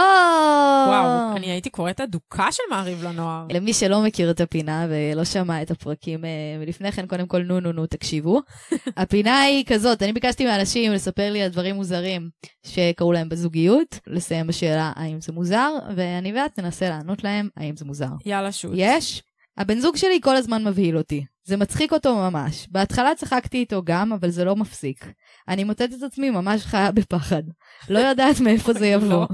[0.88, 3.46] וואו, אני הייתי קוראת אדוקה של מעריב לנוער.
[3.50, 6.30] למי שלא מכיר את הפינה ולא שמע את הפרקים אה,
[6.62, 8.42] ולפני כן, קודם כל, נו נו נו, תקשיבו.
[8.98, 12.30] הפינה היא כזאת, אני ביקשתי מאנשים לספר לי על דברים מוזרים
[12.66, 17.86] שקרו להם בזוגיות, לסיים בשאלה האם זה מוזר, ואני ואת ננסה לענות להם האם זה
[17.86, 18.10] מוזר.
[18.26, 18.72] יאללה שוט.
[18.76, 19.24] יש?
[19.58, 21.26] הבן זוג שלי כל הזמן מבהיל אותי.
[21.48, 22.68] זה מצחיק אותו ממש.
[22.72, 25.06] בהתחלה צחקתי איתו גם, אבל זה לא מפסיק.
[25.48, 27.44] אני מוצאת את עצמי ממש חיה בפחד.
[27.90, 29.08] לא יודעת מאיפה זה יבוא.
[29.10, 29.28] לא.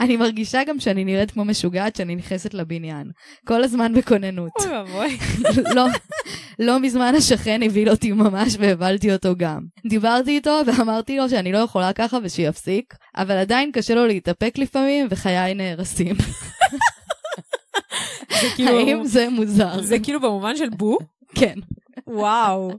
[0.00, 3.10] אני מרגישה גם שאני נראית כמו משוגעת שאני נכנסת לבניין.
[3.46, 4.50] כל הזמן בכוננות.
[4.60, 5.18] אוי ואבוי.
[5.76, 5.86] לא,
[6.58, 9.60] לא מזמן השכן הבהיל אותי ממש והבהלתי אותו גם.
[9.86, 15.06] דיברתי איתו ואמרתי לו שאני לא יכולה ככה ושיפסיק, אבל עדיין קשה לו להתאפק לפעמים
[15.10, 16.16] וחיי נהרסים.
[18.30, 18.78] זה כאילו...
[18.78, 19.82] האם זה מוזר?
[19.82, 20.98] זה כאילו במובן של בו?
[21.34, 21.58] כן.
[22.06, 22.72] וואו.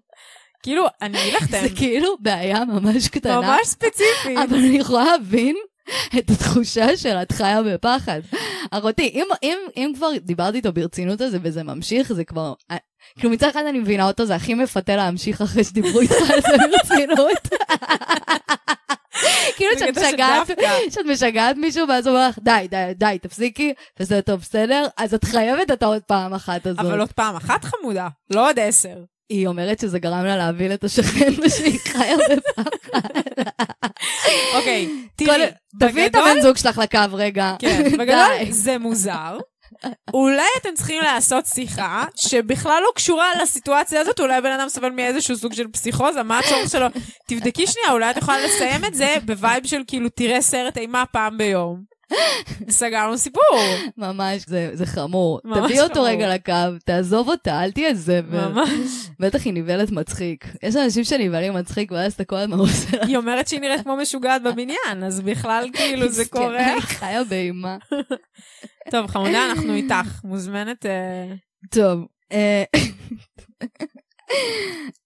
[0.64, 4.38] כאילו, אני אגיד לך את זה האמת, כאילו בעיה ממש קטנה, ממש ספציפית.
[4.38, 5.56] אבל אני יכולה להבין
[6.18, 8.22] את התחושה של את חיה בפחד.
[8.72, 12.54] אחותי, אם, אם, אם כבר דיברתי איתו ברצינות על זה וזה ממשיך, זה כבר...
[12.72, 12.78] אה,
[13.20, 16.58] כאילו מצד אחד אני מבינה אותו, זה הכי מפתה להמשיך אחרי שדיברו איתך על זה
[16.58, 17.48] ברצינות.
[19.62, 20.48] כאילו שאת משגעת.
[20.90, 24.88] שאת משגעת מישהו ואז הוא אומר לך, די, די, די, תפסיקי, וזה טוב, בסדר?
[24.98, 26.80] אז את חייבת את העוד פעם אחת הזאת.
[26.80, 28.96] אבל עוד פעם אחת חמודה, לא עוד עשר.
[29.30, 32.70] היא אומרת שזה גרם לה להבהיל את השכן ושהיא חיה בפחד.
[34.56, 35.46] אוקיי, תראי,
[35.80, 37.56] תביאי את בגדול- הבן זוג שלך לקו רגע.
[37.60, 37.84] כן.
[37.98, 39.38] בגדול זה מוזר.
[40.14, 45.36] אולי אתם צריכים לעשות שיחה שבכלל לא קשורה לסיטואציה הזאת, אולי בן אדם סובל מאיזשהו
[45.36, 46.86] סוג של פסיכוזה, מה הצורך שלו?
[47.28, 51.06] תבדקי שנייה, אולי את יכולה לסיים את זה ב vibe של כאילו תראה סרט אימה
[51.06, 51.91] פעם ביום.
[52.70, 53.60] סגרנו סיפור.
[53.98, 55.40] ממש, זה, זה חמור.
[55.44, 56.08] ממש תביא אותו חמור.
[56.08, 56.54] רגע לקו,
[56.86, 58.48] תעזוב אותה, אל תהיה זבל.
[58.48, 59.10] ממש.
[59.20, 60.46] בטח היא נבהלת מצחיק.
[60.64, 62.98] יש אנשים שנבהלים מצחיק, ואז אתה כל הזמן עושה.
[63.08, 66.66] היא אומרת שהיא נראית כמו משוגעת בבניין, אז בכלל כאילו זה קורה.
[66.74, 67.78] היא חיה באימה.
[68.92, 70.22] טוב, חמודה, אנחנו איתך.
[70.24, 70.86] מוזמנת...
[70.86, 71.34] אה,
[71.70, 72.64] טוב, אה,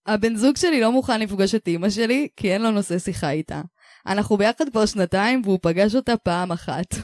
[0.05, 3.61] הבן זוג שלי לא מוכן לפגוש את אימא שלי, כי אין לו נושא שיחה איתה.
[4.07, 6.95] אנחנו ביחד כבר שנתיים, והוא פגש אותה פעם אחת.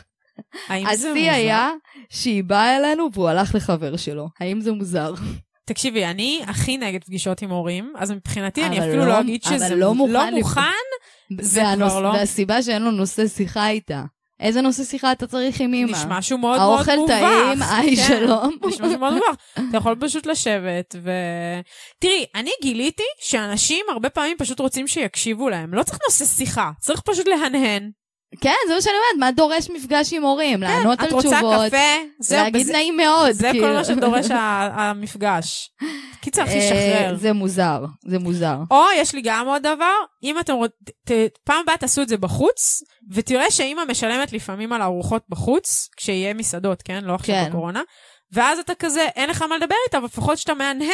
[0.68, 1.32] האם זה השיא מוזר?
[1.32, 1.70] היה
[2.10, 4.28] שהיא באה אלינו והוא הלך לחבר שלו.
[4.40, 5.14] האם זה מוזר?
[5.66, 9.76] תקשיבי, אני הכי נגד פגישות עם הורים, אז מבחינתי אני אפילו לא- לא אגיד שזה
[9.76, 10.62] לא מוכן לא לפ- מוכן.
[11.42, 12.08] זה והנוס- כבר לא.
[12.08, 14.04] והסיבה שאין לו נושא שיחה איתה.
[14.42, 15.92] איזה נושא שיחה אתה צריך עם אימא?
[15.92, 17.14] נשמע משהו מאוד מאוד האוכל מובך.
[17.20, 18.58] טעים, היי כן, שלום.
[18.66, 19.36] נשמע משהו מאוד מובך.
[19.70, 21.12] אתה יכול פשוט לשבת ו...
[22.00, 25.74] תראי, אני גיליתי שאנשים הרבה פעמים פשוט רוצים שיקשיבו להם.
[25.74, 27.92] לא צריך נושא שיחה, צריך פשוט להנהן.
[28.42, 30.62] כן, זה מה שאני אומרת, מה דורש מפגש עם הורים?
[30.62, 31.78] לענות על כן, את תשובות, רוצה קפה?
[32.20, 33.32] זהו, להגיד בזה- נעים מאוד.
[33.32, 33.68] זה כאילו.
[33.68, 34.26] כל מה שדורש
[34.78, 35.70] המפגש.
[36.22, 37.16] קיצר, הכי אה, שחרר.
[37.18, 38.58] זה מוזר, זה מוזר.
[38.72, 40.76] או יש לי גם עוד דבר, אם אתם רוצים,
[41.44, 46.82] פעם הבאה תעשו את זה בחוץ, ותראה שאימא משלמת לפעמים על ארוחות בחוץ, כשיהיה מסעדות,
[46.82, 47.04] כן?
[47.04, 47.50] לא עכשיו כן.
[47.50, 47.82] בקורונה.
[48.34, 50.90] ואז אתה כזה, אין לך מה לדבר איתה, אבל לפחות כשאתה מהנהן,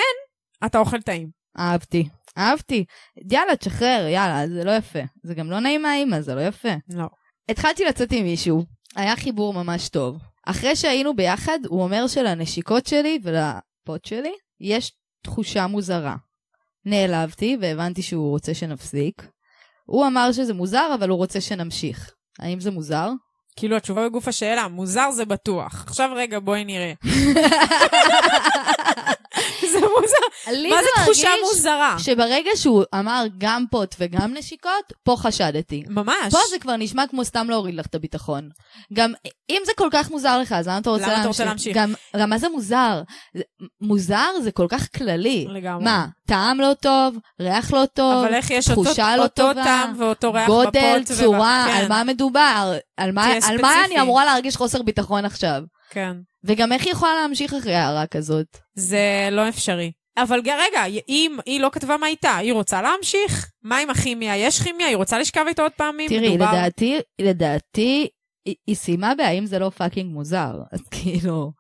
[0.66, 1.30] אתה אוכל טעים.
[1.60, 2.08] אהבתי,
[2.38, 2.86] אהבתי.
[3.32, 5.00] יאללה, תשחרר, יאללה, זה לא יפה.
[5.24, 6.70] זה גם לא נעים מהאימא, זה לא יפה.
[6.90, 7.06] לא.
[7.50, 8.64] התחלתי לצאת עם מישהו,
[8.96, 10.18] היה חיבור ממש טוב.
[10.46, 14.92] אחרי שהיינו ביחד, הוא אומר שלנשיקות שלי ולפוט שלי יש
[15.24, 16.16] תחושה מוזרה.
[16.86, 19.28] נעלבתי והבנתי שהוא רוצה שנפסיק.
[19.86, 22.12] הוא אמר שזה מוזר, אבל הוא רוצה שנמשיך.
[22.40, 23.10] האם זה מוזר?
[23.56, 25.84] כאילו התשובה בגוף השאלה, מוזר זה בטוח.
[25.88, 26.94] עכשיו רגע, בואי נראה.
[29.72, 30.52] זה מוזר?
[30.76, 31.96] מה זה תחושה מוזרה?
[32.00, 35.84] שברגע שהוא אמר גם פוט וגם נשיקות, פה חשדתי.
[35.90, 36.32] ממש.
[36.32, 38.50] פה זה כבר נשמע כמו סתם להוריד לך את הביטחון.
[38.94, 39.14] גם
[39.50, 41.22] אם זה כל כך מוזר לך, אז למה אתה רוצה למה להמשיך?
[41.22, 41.78] אתה רוצה להמשיך?
[41.78, 43.02] גם, גם מה זה מוזר?
[43.82, 45.48] מוזר זה כל כך כללי.
[45.50, 45.84] לגמרי.
[45.84, 49.64] מה, טעם לא טוב, ריח לא טוב, אבל איך יש אותו, תחושה לא אותו טובה,
[49.64, 51.18] טעם ואותו ריח גודל, בפוט?
[51.18, 52.74] צורה, וב- כן, על מה מדובר?
[52.98, 53.86] על מה, על מה.
[53.86, 55.62] אני אמורה להרגיש חוסר ביטחון עכשיו?
[55.90, 56.14] כן.
[56.48, 58.46] וגם איך היא יכולה להמשיך אחרי הערה כזאת?
[58.76, 59.00] זה
[59.32, 59.92] לא אפשרי.
[60.18, 63.50] אבל רגע, אם היא לא כתבה מה איתה, היא רוצה להמשיך?
[63.64, 64.38] מה עם הכימיה?
[64.38, 64.88] יש כימיה?
[64.88, 66.10] היא רוצה לשכב איתו עוד פעמים?
[66.10, 68.08] תראי, מדובר- לדעתי, לדעתי,
[68.46, 70.52] היא- היא סיימה בהאם זה לא fucking מוזר.
[70.74, 71.52] אז כאילו...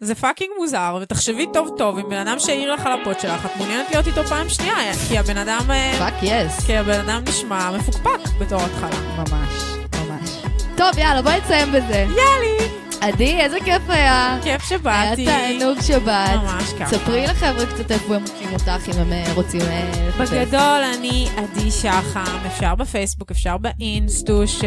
[0.00, 3.90] זה fucking מוזר, ותחשבי טוב טוב, אם בן אדם שהעיר לך לפוד שלך, את מעוניינת
[3.90, 4.74] להיות איתו פעם שנייה,
[5.08, 5.70] כי הבן אדם...
[5.70, 6.66] אה, fuck yes.
[6.66, 9.00] כי הבן אדם נשמע מפוקפק בתור התחלה.
[9.16, 9.62] ממש,
[9.96, 10.30] ממש.
[10.76, 12.06] טוב, יאללה, בואי נסיים בזה.
[12.08, 14.38] יאללה, עדי, איזה כיף היה.
[14.42, 15.24] כיף היה שבאתי.
[15.24, 16.40] תענוג שבאת.
[16.42, 16.98] ממש ככה.
[16.98, 20.30] ספרי לחבר'ה קצת איפה הם מוצאים אותך, אם הם אה, רוצים אה, לחפש.
[20.30, 24.60] בגדול אני עדי שחם, אפשר בפייסבוק, אפשר באינסטוש,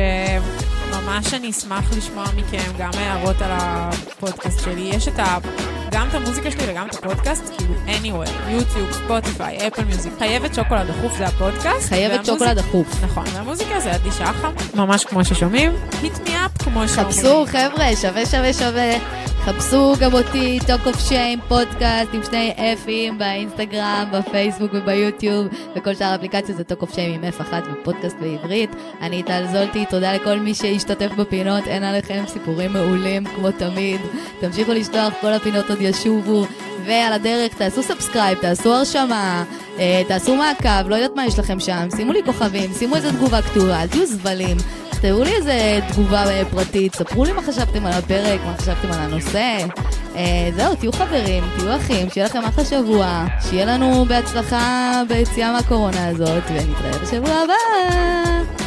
[0.92, 4.90] ממש אני אשמח לשמוע מכם גם הערות על הפודקאסט שלי.
[4.94, 5.38] יש את ה...
[5.96, 10.14] גם את המוזיקה שלי וגם את הפודקאסט, כאילו anywhere, יוטיוב, ספוטיפיי, אפל מיוזיק.
[10.18, 11.90] חייבת שוקולד דחוף זה הפודקאסט.
[11.90, 13.04] חייבת שוקולד דחוף.
[13.04, 15.72] נכון, והמוזיקה זה עדי שחם, ממש כמו ששומעים.
[15.92, 16.88] hit me up כמו שאומרים.
[16.88, 18.98] חפשו, חבר'ה, שווה שווה שווה.
[19.46, 26.08] חפשו גם אותי, Talk of Shame, פודקאסט עם שני אפים באינסטגרם, בפייסבוק וביוטיוב, וכל שאר
[26.08, 28.70] האפליקציות זה Talk of Shame עם F1 ופודקאסט בעברית.
[29.02, 34.02] אני טל זולטי, תודה לכל מי שהשתתף בפינות, אין עליכם סיפורים מעולים כמו תמיד.
[34.40, 36.46] תמשיכו לשלוח, כל הפינות עוד ישובו.
[36.86, 39.44] ועל הדרך תעשו subscribe, תעשו הרשמה,
[39.80, 43.42] אה, תעשו מעקב, לא יודעת מה יש לכם שם, שימו לי כוכבים, שימו איזה תגובה
[43.42, 44.58] כתובה, אל תהיו זבלים.
[45.02, 49.00] תראו לי איזה תגובה אה, פרטית, ספרו לי מה חשבתם על הפרק, מה חשבתם על
[49.00, 49.58] הנושא.
[50.16, 56.08] אה, זהו, תהיו חברים, תהיו אחים, שיהיה לכם אחלה שבוע, שיהיה לנו בהצלחה ביציאה מהקורונה
[56.08, 58.65] הזאת, ונתראה בשבוע הבא.